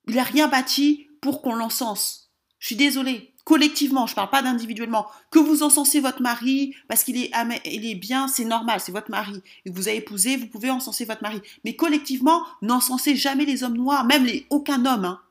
[0.08, 2.32] il n'a rien bâti pour qu'on l'encense.
[2.60, 7.04] Je suis désolée collectivement, je ne parle pas d'individuellement, que vous encensez votre mari parce
[7.04, 7.32] qu'il est,
[7.66, 11.06] il est bien, c'est normal, c'est votre mari, et vous avez épousé, vous pouvez encenser
[11.06, 11.42] votre mari.
[11.66, 15.22] Mais collectivement, n'encensez jamais les hommes noirs, même les, aucun homme, hein.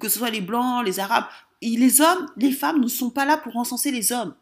[0.00, 1.26] que ce soit les blancs, les arabes.
[1.60, 4.34] les hommes, les femmes ne sont pas là pour encenser les hommes.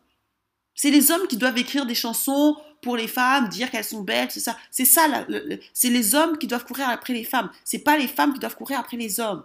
[0.75, 4.31] C'est les hommes qui doivent écrire des chansons pour les femmes, dire qu'elles sont belles,
[4.31, 4.57] c'est ça.
[4.71, 5.27] C'est ça,
[5.75, 7.51] c'est les hommes qui doivent courir après les femmes.
[7.65, 9.45] C'est pas les femmes qui doivent courir après les hommes.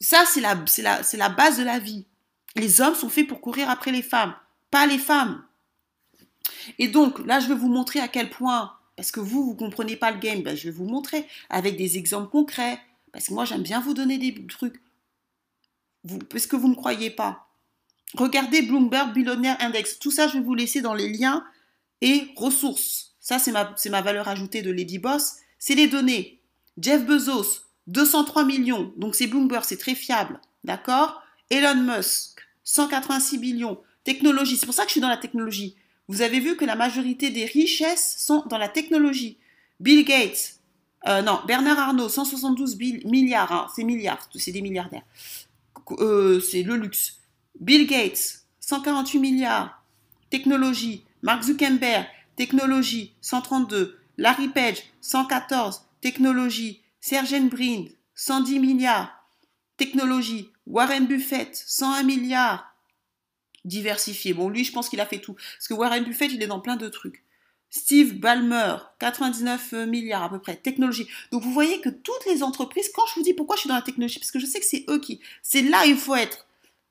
[0.00, 2.06] Ça, c'est la, la, la base de la vie.
[2.54, 4.34] Les hommes sont faits pour courir après les femmes,
[4.70, 5.44] pas les femmes.
[6.78, 9.58] Et donc, là, je vais vous montrer à quel point, parce que vous, vous ne
[9.58, 12.80] comprenez pas le game, ben, je vais vous montrer avec des exemples concrets,
[13.12, 14.80] parce que moi, j'aime bien vous donner des trucs,
[16.04, 17.48] vous, parce que vous ne croyez pas.
[18.14, 19.98] Regardez Bloomberg Billionaire Index.
[19.98, 21.44] Tout ça, je vais vous laisser dans les liens
[22.00, 23.14] et ressources.
[23.20, 25.36] Ça, c'est ma, ma valeur ajoutée de Lady Boss.
[25.58, 26.40] C'est les données.
[26.78, 28.92] Jeff Bezos, 203 millions.
[28.96, 30.40] Donc c'est Bloomberg, c'est très fiable.
[30.64, 31.22] D'accord?
[31.50, 33.78] Elon Musk, 186 millions.
[34.04, 35.76] Technologie, c'est pour ça que je suis dans la technologie.
[36.08, 39.38] Vous avez vu que la majorité des richesses sont dans la technologie.
[39.80, 40.60] Bill Gates,
[41.08, 45.04] euh, non, Bernard Arnault, 172 milliards, hein, c'est milliards, c'est des milliardaires.
[45.98, 47.18] Euh, c'est le luxe.
[47.60, 49.82] Bill Gates, 148 milliards.
[50.30, 51.04] Technologie.
[51.22, 53.98] Mark Zuckerberg, technologie, 132.
[54.18, 55.82] Larry Page, 114.
[56.00, 56.82] Technologie.
[57.08, 57.84] Sergey Brin,
[58.16, 59.12] 110 milliards.
[59.76, 60.50] Technologie.
[60.66, 62.74] Warren Buffett, 101 milliards.
[63.64, 64.34] Diversifié.
[64.34, 65.34] Bon, lui, je pense qu'il a fait tout.
[65.34, 67.22] Parce que Warren Buffett, il est dans plein de trucs.
[67.70, 70.56] Steve Ballmer, 99 milliards à peu près.
[70.56, 71.06] Technologie.
[71.30, 73.76] Donc vous voyez que toutes les entreprises, quand je vous dis pourquoi je suis dans
[73.76, 75.20] la technologie, parce que je sais que c'est eux qui.
[75.42, 76.48] C'est là il faut être.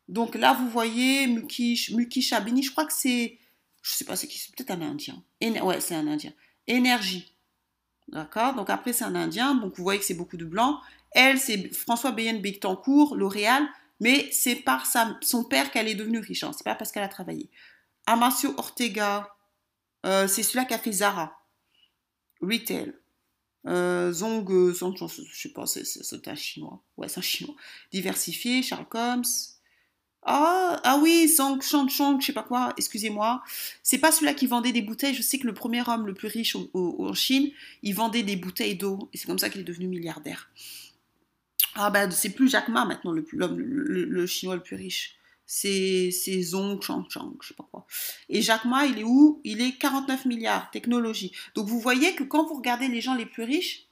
[0.08, 3.38] Donc là, vous voyez Mukesh, Mukesh Abini, je crois que c'est.
[3.82, 5.22] Je sais pas, c'est qui C'est peut-être un Indien.
[5.42, 6.32] ouais, c'est un Indien.
[6.68, 7.35] Énergie.
[8.08, 8.54] D'accord?
[8.54, 9.56] Donc après, c'est un Indien.
[9.56, 10.78] Donc vous voyez que c'est beaucoup de blancs.
[11.12, 13.66] Elle, c'est François Bayen Bectancourt, L'Oréal,
[14.02, 14.86] mais c'est par
[15.22, 16.52] son père qu'elle est devenue riche, hein.
[16.54, 17.50] c'est pas parce qu'elle a travaillé.
[18.06, 19.34] Amancio Ortega,
[20.06, 21.40] euh, c'est celui-là qui a fait Zara.
[22.42, 22.94] Retail.
[23.68, 26.84] Euh, Zong, Zong, je sais pas, c'est un chinois.
[26.98, 27.56] Ouais, c'est un chinois.
[27.92, 29.55] Diversifié, Charles Combs.
[30.28, 33.44] Ah, ah oui, Zhang Chang Chang, je sais pas quoi, excusez-moi.
[33.84, 35.14] C'est pas celui-là qui vendait des bouteilles.
[35.14, 37.52] Je sais que le premier homme le plus riche en Chine,
[37.84, 39.08] il vendait des bouteilles d'eau.
[39.14, 40.50] Et c'est comme ça qu'il est devenu milliardaire.
[41.76, 45.16] Ah ben, c'est plus Jack Ma maintenant, le, le, chinois le plus riche.
[45.46, 46.10] C'est
[46.42, 47.86] Zhong Chang Chang, je sais pas quoi.
[48.30, 49.42] Et Jack Ma, il est où?
[49.44, 51.34] Il est 49 milliards, technologie.
[51.54, 53.88] Donc vous voyez que quand vous regardez les gens les plus riches,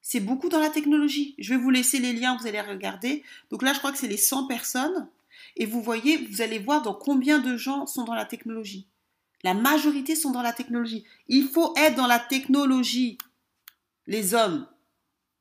[0.00, 1.34] c'est beaucoup dans la technologie.
[1.38, 3.22] Je vais vous laisser les liens, vous allez regarder.
[3.50, 5.08] Donc là, je crois que c'est les 100 personnes.
[5.56, 8.88] Et vous voyez, vous allez voir dans combien de gens sont dans la technologie.
[9.42, 11.04] La majorité sont dans la technologie.
[11.28, 13.18] Il faut être dans la technologie,
[14.06, 14.66] les hommes.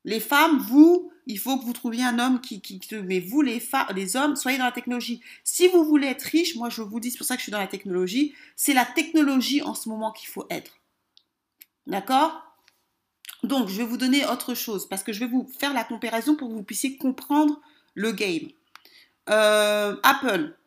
[0.05, 3.59] Les femmes, vous, il faut que vous trouviez un homme qui, qui mais vous les
[3.59, 5.21] femmes, les hommes, soyez dans la technologie.
[5.43, 7.51] Si vous voulez être riche, moi je vous dis, c'est pour ça que je suis
[7.51, 10.79] dans la technologie, c'est la technologie en ce moment qu'il faut être.
[11.87, 12.41] D'accord?
[13.43, 16.35] Donc je vais vous donner autre chose parce que je vais vous faire la comparaison
[16.35, 17.61] pour que vous puissiez comprendre
[17.93, 18.49] le game.
[19.29, 20.57] Euh, Apple.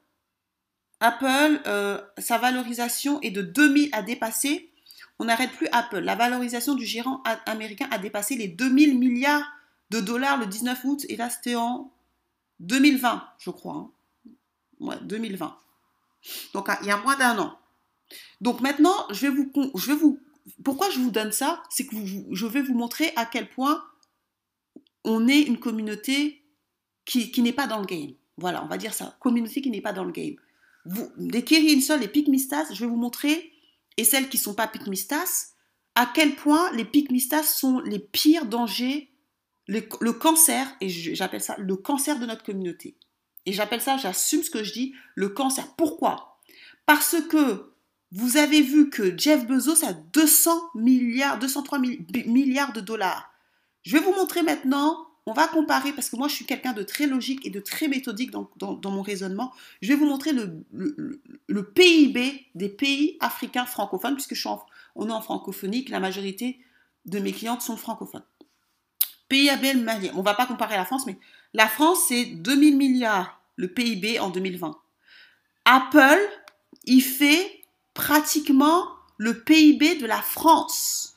[1.00, 4.70] Apple, euh, sa valorisation est de 2000 à dépasser.
[5.18, 6.00] On n'arrête plus Apple.
[6.00, 9.46] La valorisation du gérant américain a dépassé les 2000 milliards
[9.90, 11.06] de dollars le 19 août.
[11.08, 11.92] Et là, c'était en
[12.60, 13.74] 2020, je crois.
[13.74, 13.90] Hein.
[14.80, 15.58] Ouais, 2020.
[16.54, 17.58] Donc, il y a moins d'un an.
[18.40, 20.20] Donc maintenant, je vais vous,
[20.64, 21.96] pourquoi je vous donne ça, c'est que
[22.30, 23.84] je vais vous montrer à quel point
[25.04, 26.42] on est une communauté
[27.04, 28.12] qui n'est pas dans le game.
[28.36, 29.16] Voilà, on va dire ça.
[29.20, 30.36] Communauté qui n'est pas dans le game.
[30.84, 33.52] Vous, les Kirin les Pygmistas, je vais vous montrer,
[33.96, 35.52] et celles qui ne sont pas Pygmistas,
[35.94, 39.10] à quel point les Pygmistas sont les pires dangers,
[39.66, 39.80] le,
[40.12, 42.96] cancer, et j'appelle ça le cancer de notre communauté.
[43.46, 45.66] Et j'appelle ça, j'assume ce que je dis, le cancer.
[45.76, 46.38] Pourquoi?
[46.84, 47.72] Parce que
[48.12, 53.32] vous avez vu que Jeff Bezos a 200 milliards, 203 milliards de dollars.
[53.82, 56.84] Je vais vous montrer maintenant on va comparer, parce que moi je suis quelqu'un de
[56.84, 59.52] très logique et de très méthodique dans, mon raisonnement.
[59.82, 64.36] Je vais vous montrer le, PIB des pays africains francophones, puisque
[64.94, 66.60] on est en francophonie, que la majorité
[67.06, 68.24] de mes clientes sont francophones.
[69.28, 71.18] PIB malien, on ne va pas comparer la France, mais
[71.52, 74.78] la France c'est 2000 milliards le PIB en 2020.
[75.64, 76.20] Apple,
[76.84, 78.86] il fait pratiquement
[79.16, 81.16] le PIB de la France.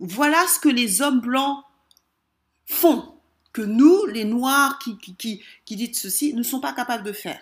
[0.00, 1.64] Voilà ce que les hommes blancs
[2.66, 3.14] font
[3.52, 7.40] que nous, les Noirs qui, qui, qui, disent ceci, ne sont pas capables de faire.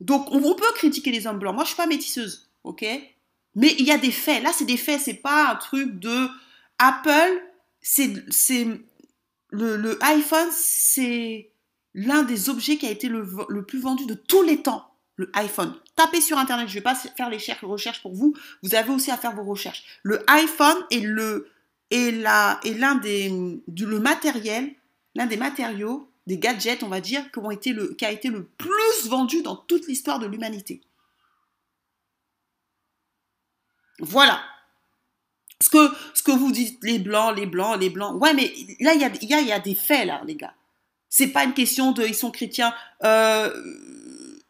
[0.00, 1.54] Donc, on, peut critiquer les hommes blancs.
[1.54, 2.84] Moi, je suis pas métisseuse, ok?
[3.54, 4.42] Mais il y a des faits.
[4.42, 5.00] Là, c'est des faits.
[5.00, 6.28] C'est pas un truc de
[6.78, 7.42] Apple.
[7.80, 8.12] C'est
[9.50, 11.50] le, le, iPhone, c'est
[11.94, 14.84] l'un des objets qui a été le, le, plus vendu de tous les temps.
[15.16, 15.74] Le iPhone.
[15.96, 16.68] Tapez sur Internet.
[16.68, 18.34] Je vais pas faire les recherches pour vous.
[18.62, 19.82] Vous avez aussi à faire vos recherches.
[20.04, 21.50] Le iPhone est le
[21.90, 24.74] et l'un des le matériel,
[25.14, 29.56] l'un des matériaux, des gadgets, on va dire, qui, a été le plus vendu dans
[29.56, 30.82] toute l'histoire de l'humanité.
[33.98, 34.42] Voilà.
[35.60, 38.20] Ce que, ce que vous dites, les blancs, les blancs, les blancs.
[38.22, 40.54] Ouais, mais là, il y a, y a des faits, là, les gars.
[41.08, 42.74] C'est pas une question de, ils sont chrétiens.
[43.02, 43.50] Euh,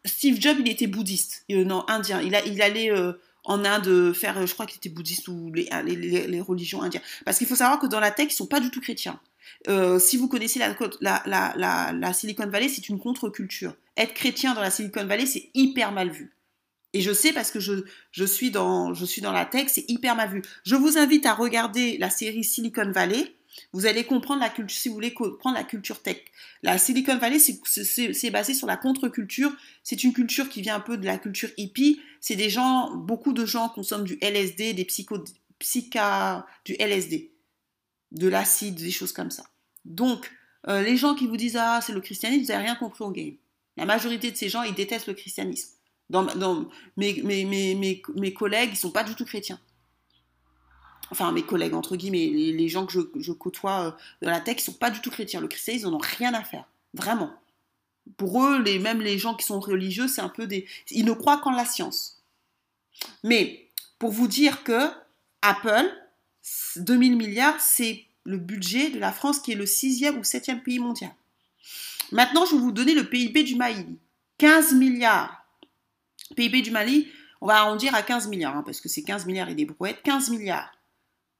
[0.05, 2.21] Steve Jobs, il était bouddhiste, euh, non, indien.
[2.21, 3.13] Il, a, il allait euh,
[3.49, 7.03] en Inde faire, je crois qu'il était bouddhiste ou les, les, religions indiennes.
[7.25, 9.19] Parce qu'il faut savoir que dans la tech, ils sont pas du tout chrétiens.
[9.69, 10.73] Euh, si vous connaissez la,
[11.27, 13.75] la, Silicon Valley, c'est une contre-culture.
[13.97, 16.31] Être chrétien dans la Silicon Valley, c'est hyper mal vu.
[16.93, 20.15] Et je sais parce que je, suis dans, je suis dans la tech, c'est hyper
[20.15, 20.43] mal vu.
[20.65, 23.35] Je vous invite à regarder la série Silicon Valley.
[23.73, 26.19] Vous allez comprendre la culture, si vous voulez comprendre la culture tech.
[26.63, 29.53] La Silicon Valley, c'est basé sur la contre-culture.
[29.83, 32.01] C'est une culture qui vient un peu de la culture hippie.
[32.21, 35.23] C'est des gens, beaucoup de gens consomment du LSD, des psycho,
[35.59, 37.31] psycha, du LSD,
[38.13, 39.45] de l'acide, des choses comme ça.
[39.85, 40.31] Donc,
[40.69, 43.11] euh, les gens qui vous disent ah c'est le christianisme, vous n'avez rien compris au
[43.11, 43.35] game.
[43.77, 45.71] La majorité de ces gens, ils détestent le christianisme.
[46.97, 49.61] Mes, mes, mes, mes, collègues, ils sont pas du tout chrétiens
[51.11, 53.91] enfin mes collègues entre guillemets, les, gens que je, côtoie euh,
[54.23, 55.41] dans la tech, ils sont pas du tout chrétiens.
[55.41, 57.31] Le christianisme, ils n'en ont rien à faire, vraiment.
[58.17, 61.39] Pour eux, même les gens qui sont religieux, c'est un peu des, ils ne croient
[61.39, 62.23] qu'en la science.
[63.23, 63.69] Mais
[63.99, 64.89] pour vous dire que
[65.43, 65.91] Apple,
[66.77, 70.79] 2000 milliards, c'est le budget de la France qui est le sixième ou septième pays
[70.79, 71.11] mondial.
[72.13, 73.85] Maintenant, je vais vous donner le PIB du Mali.
[74.39, 75.45] 15 milliards.
[76.37, 77.09] PIB du Mali,
[77.41, 80.03] on va arrondir à 15 milliards, hein, parce que c'est 15 milliards et des brouettes.
[80.03, 80.73] 15 milliards.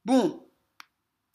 [0.05, 0.45] Bon,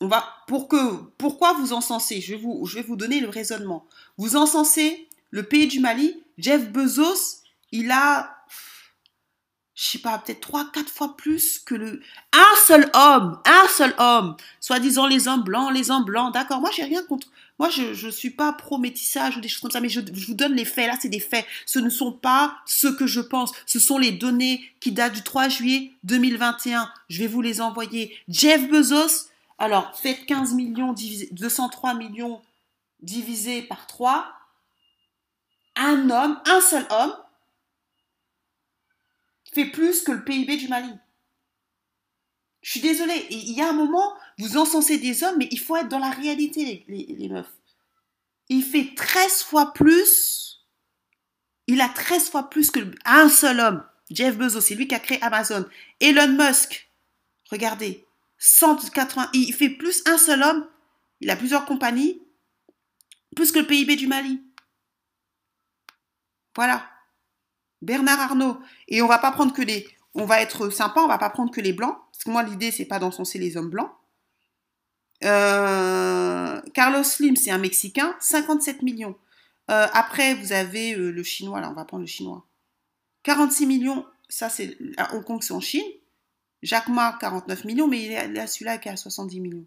[0.00, 3.86] on va pour que pourquoi vous encensez je vous, je vais vous donner le raisonnement.
[4.16, 7.42] Vous encensez le pays du Mali, Jeff Bezos,
[7.72, 8.33] il a
[9.74, 12.00] je sais pas, peut-être trois, quatre fois plus que le
[12.32, 16.60] un seul homme, un seul homme, soi-disant les hommes blancs, les hommes blancs, d'accord?
[16.60, 17.28] Moi, j'ai rien contre.
[17.58, 20.34] Moi, je ne suis pas pro-métissage ou des choses comme ça, mais je, je vous
[20.34, 20.86] donne les faits.
[20.86, 21.44] Là, c'est des faits.
[21.66, 23.52] Ce ne sont pas ce que je pense.
[23.66, 26.88] Ce sont les données qui datent du 3 juillet 2021.
[27.08, 28.16] Je vais vous les envoyer.
[28.28, 32.42] Jeff Bezos, alors, faites 15 millions divisé, 203 millions
[33.00, 34.26] divisé par 3.
[35.76, 37.14] Un homme, un seul homme,
[39.54, 40.92] fait plus que le PIB du Mali.
[42.62, 45.76] Je suis désolée, il y a un moment, vous encensez des hommes, mais il faut
[45.76, 47.52] être dans la réalité, les, meufs.
[48.48, 50.66] Il fait 13 fois plus,
[51.66, 53.84] il a 13 fois plus que un seul homme.
[54.10, 55.66] Jeff Bezos, c'est lui qui a créé Amazon.
[56.00, 56.90] Elon Musk,
[57.50, 58.06] regardez,
[58.38, 60.66] 180, il fait plus un seul homme,
[61.20, 62.22] il a plusieurs compagnies,
[63.36, 64.42] plus que le PIB du Mali.
[66.56, 66.93] Voilà.
[67.84, 68.58] Bernard Arnault.
[68.88, 69.86] Et on va pas prendre que les.
[70.14, 71.96] On va être sympa, on va pas prendre que les blancs.
[72.12, 73.90] Parce que moi, l'idée, c'est pas d'encenser les hommes blancs.
[75.24, 79.16] Euh, Carlos Slim, c'est un Mexicain, 57 millions.
[79.70, 82.46] Euh, après, vous avez euh, le chinois, là, on va prendre le chinois.
[83.22, 84.76] 46 millions, ça c'est
[85.12, 85.86] Hong Kong, c'est en Chine.
[86.62, 89.64] Jacques Ma, 49 millions, mais il y a celui-là qui a 70 millions.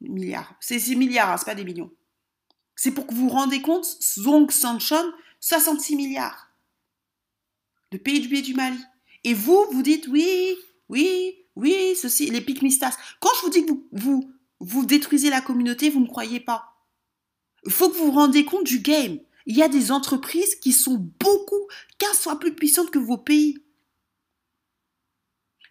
[0.00, 0.54] Milliards.
[0.60, 1.90] C'est milliards, hein, c'est pas des millions.
[2.74, 6.45] C'est pour que vous vous rendez compte, Zong Sanchon, 66 milliards
[7.92, 8.78] le pays du du Mali.
[9.24, 10.56] Et vous, vous dites oui,
[10.88, 12.96] oui, oui, ceci, les pygmistas.
[13.20, 14.30] Quand je vous dis que vous,
[14.60, 16.76] vous, détruisez la communauté, vous ne croyez pas.
[17.64, 19.18] Il faut que vous vous rendez compte du game.
[19.46, 21.68] Il y a des entreprises qui sont beaucoup,
[21.98, 23.58] 15 fois plus puissantes que vos pays.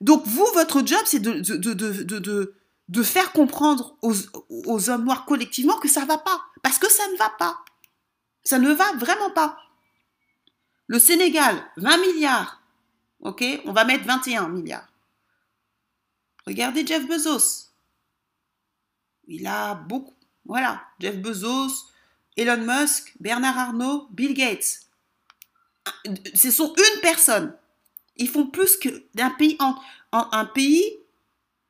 [0.01, 6.07] Donc vous, votre job, c'est de, faire comprendre aux hommes noirs collectivement que ça ne
[6.07, 6.41] va pas.
[6.63, 7.57] Parce que ça ne va pas.
[8.43, 9.57] Ça ne va vraiment pas.
[10.88, 12.62] Le Sénégal, 20 milliards.
[13.22, 14.88] OK On va mettre 21 milliards.
[16.46, 17.72] Regardez Jeff Bezos.
[19.28, 20.14] Il a beaucoup.
[20.46, 21.90] Voilà, Jeff Bezos,
[22.38, 24.82] Elon Musk, Bernard Arnault, Bill Gates.
[26.36, 27.56] Ce sont une personne.
[28.18, 29.76] Ils font plus que d'un pays en,
[30.12, 30.86] un pays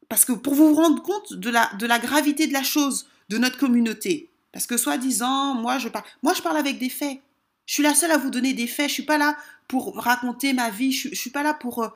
[0.10, 3.38] parce que pour vous rendre compte de la, de la gravité de la chose, de
[3.38, 4.30] notre communauté.
[4.52, 7.20] Parce que soi-disant, moi je parle, moi je parle avec des faits.
[7.66, 8.90] Je suis la seule à vous donner des faits.
[8.90, 9.38] Je suis pas là
[9.68, 10.92] pour raconter ma vie.
[10.92, 11.90] Je, ne suis pas là pour euh,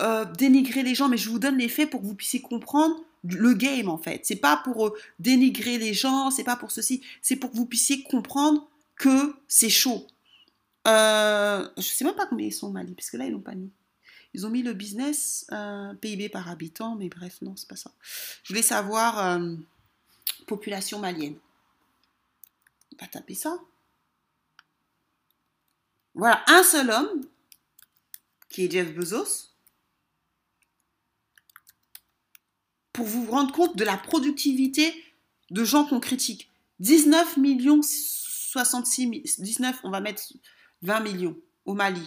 [0.00, 3.04] euh, dénigrer les gens, mais je vous donne les faits pour que vous puissiez comprendre
[3.22, 4.22] le game en fait.
[4.24, 7.02] C'est pas pour euh, dénigrer les gens, c'est pas pour ceci.
[7.20, 10.06] C'est pour que vous puissiez comprendre que c'est chaud.
[10.88, 13.40] Euh, je sais même pas combien ils sont au Mali, parce que là ils l'ont
[13.40, 13.70] pas mis.
[14.34, 15.46] Ils ont mis le business
[16.00, 17.92] PIB par habitant, mais bref, non, c'est pas ça.
[18.42, 19.38] Je voulais savoir
[20.46, 21.36] population malienne.
[22.94, 23.58] On va taper ça.
[26.14, 27.22] Voilà, un seul homme,
[28.48, 29.52] qui est Jeff Bezos,
[32.92, 34.92] pour vous rendre compte de la productivité
[35.50, 36.50] de gens qu'on critique.
[36.80, 40.22] 19 millions 66 19, on va mettre
[40.82, 42.06] 20 millions au Mali.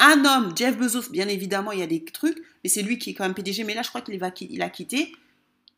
[0.00, 3.10] Un homme, Jeff Bezos, bien évidemment, il y a des trucs, mais c'est lui qui
[3.10, 5.12] est quand même PDG, mais là, je crois qu'il a quitté,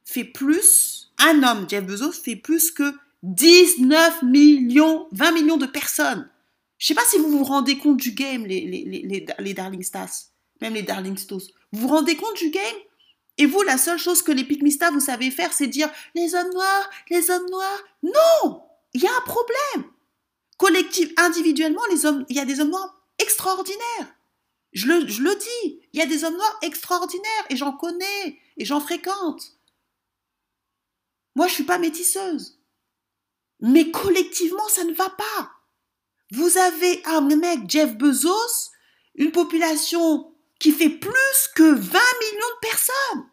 [0.05, 6.29] fait plus, un homme, Jeff Bezos, fait plus que 19 millions, 20 millions de personnes.
[6.81, 8.63] Je sais pas si vous vous rendez compte du game, les,
[9.39, 10.09] les, Darling Stars,
[10.63, 11.43] même les Darling Stars.
[11.73, 12.77] Vous vous rendez compte du game?
[13.37, 16.51] Et vous, la seule chose que les Pygmistas, vous savez faire, c'est dire les hommes
[16.55, 17.83] noirs, les hommes noirs.
[18.03, 18.63] Non
[18.95, 19.93] Il y a un problème.
[20.57, 24.15] Collectif, individuellement, les hommes, il y a des hommes noirs extraordinaires.
[24.73, 28.41] Je le, je le dis, il y a des hommes noirs extraordinaires et j'en connais
[28.57, 29.59] et j'en fréquente.
[31.35, 32.59] Moi, je suis pas métisseuse.
[33.61, 35.60] Mais collectivement, ça ne va pas.
[36.33, 38.71] Vous avez un mec, Jeff Bezos,
[39.17, 43.27] une population qui fait plus que 20 millions de personnes.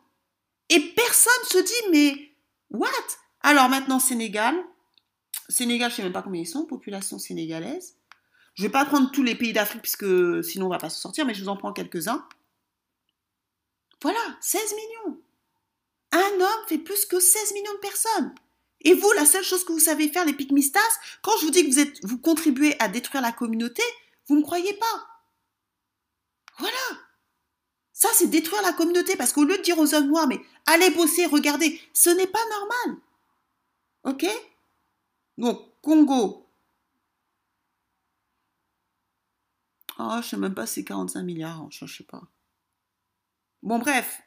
[0.69, 2.31] Et personne se dit, mais
[2.71, 2.89] what?
[3.41, 4.55] Alors maintenant, Sénégal.
[5.49, 7.95] Sénégal, je ne sais même pas combien ils sont, population sénégalaise.
[8.55, 10.89] Je ne vais pas prendre tous les pays d'Afrique, puisque sinon on ne va pas
[10.89, 12.27] se sortir, mais je vous en prends quelques-uns.
[14.01, 15.21] Voilà, 16 millions.
[16.11, 18.33] Un homme fait plus que 16 millions de personnes.
[18.81, 20.79] Et vous, la seule chose que vous savez faire, les pygmistas,
[21.21, 23.81] quand je vous dis que vous, contribuez à détruire la communauté,
[24.27, 25.07] vous ne croyez pas.
[26.59, 27.01] Voilà.
[27.93, 30.91] Ça, c'est détruire la communauté parce qu'au lieu de dire aux hommes noirs, mais allez
[30.91, 33.01] bosser, regardez, ce n'est pas normal.
[34.03, 34.25] Ok?
[35.37, 36.47] Donc, Congo.
[39.99, 42.21] Oh, je ne sais même pas si c'est 45 milliards, hein, je ne sais pas.
[43.63, 44.21] Bon, bref,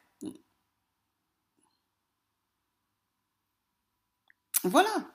[4.63, 5.11] Voilà.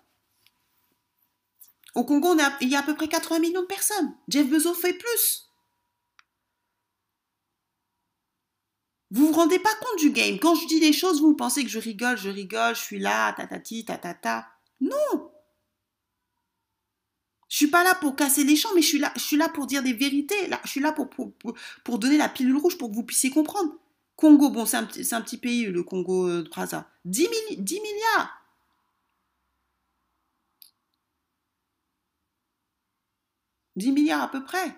[1.95, 4.15] Au Congo, il y a à peu près 80 millions de personnes.
[4.29, 5.47] Jeff Bezos fait plus.
[9.11, 10.39] Vous vous rendez pas compte du game.
[10.39, 13.33] Quand je dis des choses, vous pensez que je rigole, je rigole, je suis là,
[13.33, 14.47] tatati, tatata.
[14.81, 15.31] Non.
[17.49, 19.93] Je suis pas là pour casser les champs, mais je suis là, pour dire des
[19.93, 20.51] vérités.
[20.65, 23.73] Je suis là pour, donner la pilule rouge pour que vous puissiez comprendre.
[24.17, 24.85] Congo, bon, c'est un,
[25.23, 26.45] petit pays, le Congo euh.
[27.05, 28.46] 10, 10 milliards.
[33.77, 34.77] 10 milliards à peu près.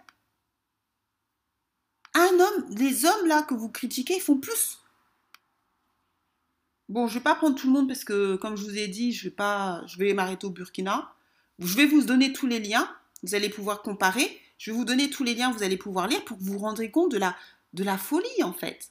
[2.14, 4.78] Un homme, les hommes là que vous critiquez, ils font plus.
[6.88, 9.12] Bon, je vais pas prendre tout le monde parce que, comme je vous ai dit,
[9.12, 11.14] je vais pas, je vais m'arrêter au Burkina.
[11.58, 12.88] Je vais vous donner tous les liens.
[13.22, 14.40] Vous allez pouvoir comparer.
[14.56, 15.52] Je vais vous donner tous les liens.
[15.52, 17.36] Vous allez pouvoir lire pour que vous vous rendrez compte de la,
[17.74, 18.88] de la folie en fait.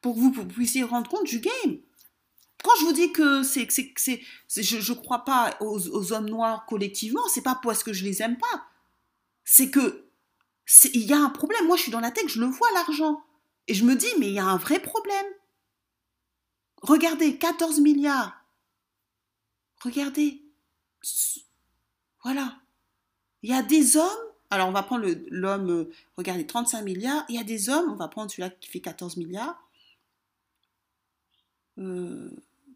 [0.00, 1.78] Pour que vous, puissiez rendre compte du game.
[2.62, 7.42] Quand je vous dis que c'est, je ne crois pas aux, hommes noirs collectivement, c'est
[7.42, 8.64] pas parce que je les aime pas.
[9.44, 10.04] C'est que
[10.92, 11.66] il y a un problème.
[11.66, 13.24] Moi, je suis dans la tête, je le vois l'argent.
[13.68, 15.26] Et je me dis, mais il y a un vrai problème.
[16.82, 18.44] Regardez, 14 milliards.
[19.82, 20.42] Regardez.
[22.22, 22.58] Voilà.
[23.42, 24.08] Il y a des hommes.
[24.50, 27.24] Alors, on va prendre l'homme, euh, regardez, 35 milliards.
[27.28, 29.62] Il y a des hommes, on va prendre celui-là qui fait 14 milliards.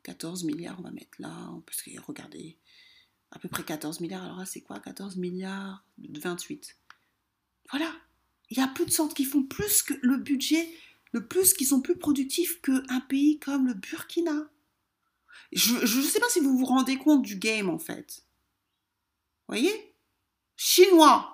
[0.03, 1.51] 14 euh, milliards, on va mettre là.
[1.67, 2.59] Parce que, regardez,
[3.31, 4.23] à peu près 14 milliards.
[4.23, 6.77] Alors là, c'est quoi 14 milliards de 28.
[7.71, 7.93] Voilà.
[8.51, 10.69] Il y a plus de centres qui font plus que le budget,
[11.13, 14.51] le plus qui sont plus productifs qu'un pays comme le Burkina.
[15.53, 18.25] Je ne sais pas si vous vous rendez compte du game en fait.
[19.49, 19.95] Voyez?
[20.57, 21.29] Chinois.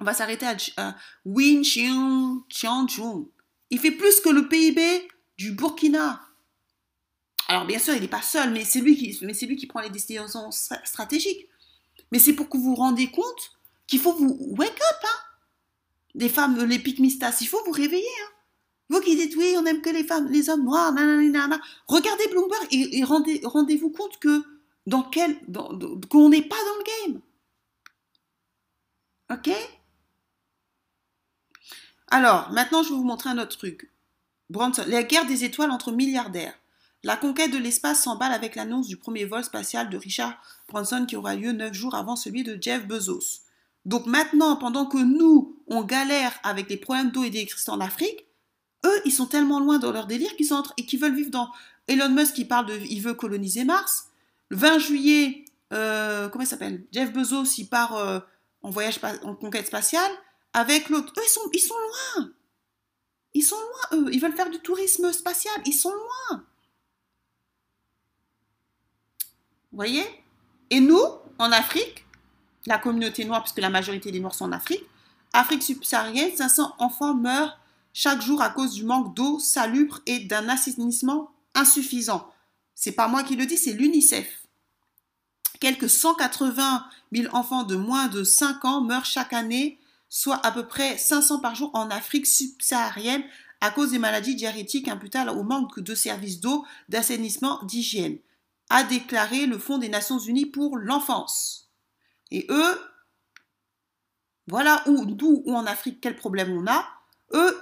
[0.00, 0.46] On va s'arrêter
[0.76, 3.28] à, Win Qianzhong.
[3.70, 6.27] Il fait plus que le PIB du Burkina.
[7.48, 11.48] Alors bien sûr, il n'est pas seul, mais c'est lui qui, prend les décisions stratégiques.
[12.12, 13.52] Mais c'est pour que vous vous rendez compte
[13.86, 15.18] qu'il faut vous wake up, hein
[16.14, 18.04] des femmes, les pygmistas, il faut vous réveiller.
[18.24, 18.32] Hein.
[18.90, 22.66] Vous qui dites oui, on aime que les femmes, les hommes noirs, nanana, regardez Bloomberg
[22.70, 24.42] et, rendez, rendez-vous compte que
[24.86, 25.38] dans quel,
[26.10, 27.20] qu'on n'est pas dans le game.
[29.30, 29.50] Ok?
[32.10, 33.90] Alors, maintenant, je vais vous montrer un autre truc.
[34.48, 36.58] Bronson, la guerre des étoiles entre milliardaires.
[37.04, 40.34] La conquête de l'espace s'emballe avec l'annonce du premier vol spatial de Richard
[40.68, 43.42] Branson qui aura lieu neuf jours avant celui de Jeff Bezos.
[43.84, 48.26] Donc maintenant, pendant que nous, on galère avec les problèmes d'eau et d'électricité en Afrique,
[48.84, 51.50] eux, ils sont tellement loin dans leur délire qu'ils sont et qu'ils veulent vivre dans
[51.86, 54.08] Elon Musk qui parle de, il veut coloniser Mars.
[54.50, 56.84] Le 20 juillet, euh, comment il s'appelle?
[56.92, 58.20] Jeff Bezos, il part euh,
[58.62, 60.10] en voyage en conquête spatiale
[60.52, 61.12] avec l'autre.
[61.16, 62.30] Eux, ils sont, ils sont loin.
[63.34, 64.10] Ils sont loin, eux.
[64.12, 65.54] Ils veulent faire du tourisme spatial.
[65.64, 66.44] Ils sont loin.
[69.67, 70.04] Vous voyez?
[70.70, 71.00] Et nous,
[71.38, 72.04] en Afrique,
[72.66, 74.82] la communauté noire, puisque la majorité des Noirs sont en Afrique,
[75.32, 77.58] Afrique subsaharienne, 500 enfants meurent
[77.92, 82.28] chaque jour à cause du manque d'eau salubre et d'un assainissement insuffisant.
[82.74, 84.42] C'est pas moi qui le dis, c'est l'UNICEF.
[85.60, 90.66] Quelques 180 000 enfants de moins de 5 ans meurent chaque année, soit à peu
[90.66, 93.22] près 500 par jour en Afrique subsaharienne
[93.60, 98.18] à cause des maladies diarrhétiques imputables au manque de services d'eau, d'assainissement, d'hygiène,
[98.70, 101.70] a déclaré le Fonds des Nations Unies pour l'enfance.
[102.30, 102.80] Et eux,
[104.46, 106.86] voilà où, d'où en Afrique, quel problème on a.
[107.32, 107.56] Eux,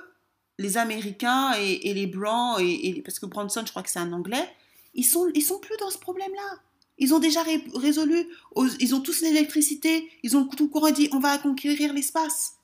[0.59, 4.49] les Américains et, les Blancs, et, parce que Bronson, je crois que c'est un Anglais,
[4.95, 6.61] ils sont, ils sont plus dans ce problème-là.
[6.99, 7.43] Ils ont déjà
[7.75, 8.27] résolu,
[8.81, 12.55] ils ont tous l'électricité, ils ont tout courant dit on va conquérir l'espace.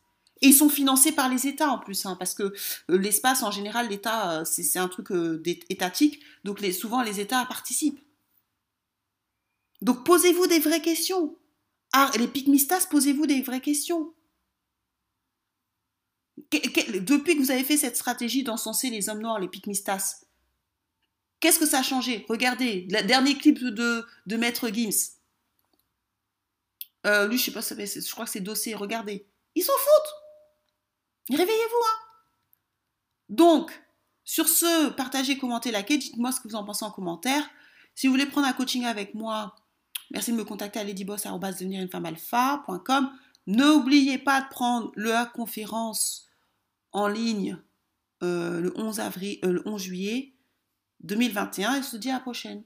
[0.41, 2.53] Et ils sont financés par les États en plus, hein, parce que euh,
[2.99, 8.01] l'espace en général, l'État, euh, c'est un truc euh, étatique, donc souvent les États participent.
[9.83, 11.37] Donc posez-vous des vraies questions.
[11.93, 14.15] Ah, les pygmistas, posez-vous des vraies questions.
[16.53, 20.25] depuis que vous avez fait cette stratégie d'encenser les hommes noirs, les pygmistas,
[21.41, 22.25] qu'est-ce que ça a changé?
[22.29, 24.07] Regardez, le dernier clip de,
[24.37, 25.19] Maître Gims.
[27.05, 28.75] Euh, lui, je sais pas, je crois que c'est Dossé.
[28.75, 29.27] Regardez.
[29.57, 31.37] Ils s'en foutent.
[31.37, 31.99] Réveillez-vous, hein.
[33.29, 33.73] Donc,
[34.25, 35.99] sur ce, partagez, commentez, likez.
[35.99, 37.45] Dites-moi ce que vous en pensez en commentaire.
[37.97, 39.57] Si vous voulez prendre un coaching avec moi,
[40.11, 43.11] Merci de me contacter à ladyboss.com.
[43.47, 46.29] N'oubliez pas de prendre la conférence
[46.93, 47.59] en ligne
[48.23, 50.33] euh, le, 11 avril, euh, le 11 juillet
[51.03, 52.63] 2021 et je vous dis à la prochaine.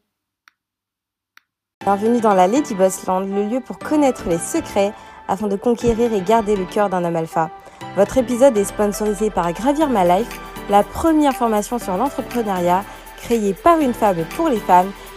[1.81, 4.93] Bienvenue dans la Lady Boss Land, le lieu pour connaître les secrets
[5.29, 7.51] afin de conquérir et garder le cœur d'un homme alpha.
[7.97, 12.85] Votre épisode est sponsorisé par Gravir My Life, la première formation sur l'entrepreneuriat
[13.19, 14.93] créée par une femme pour les femmes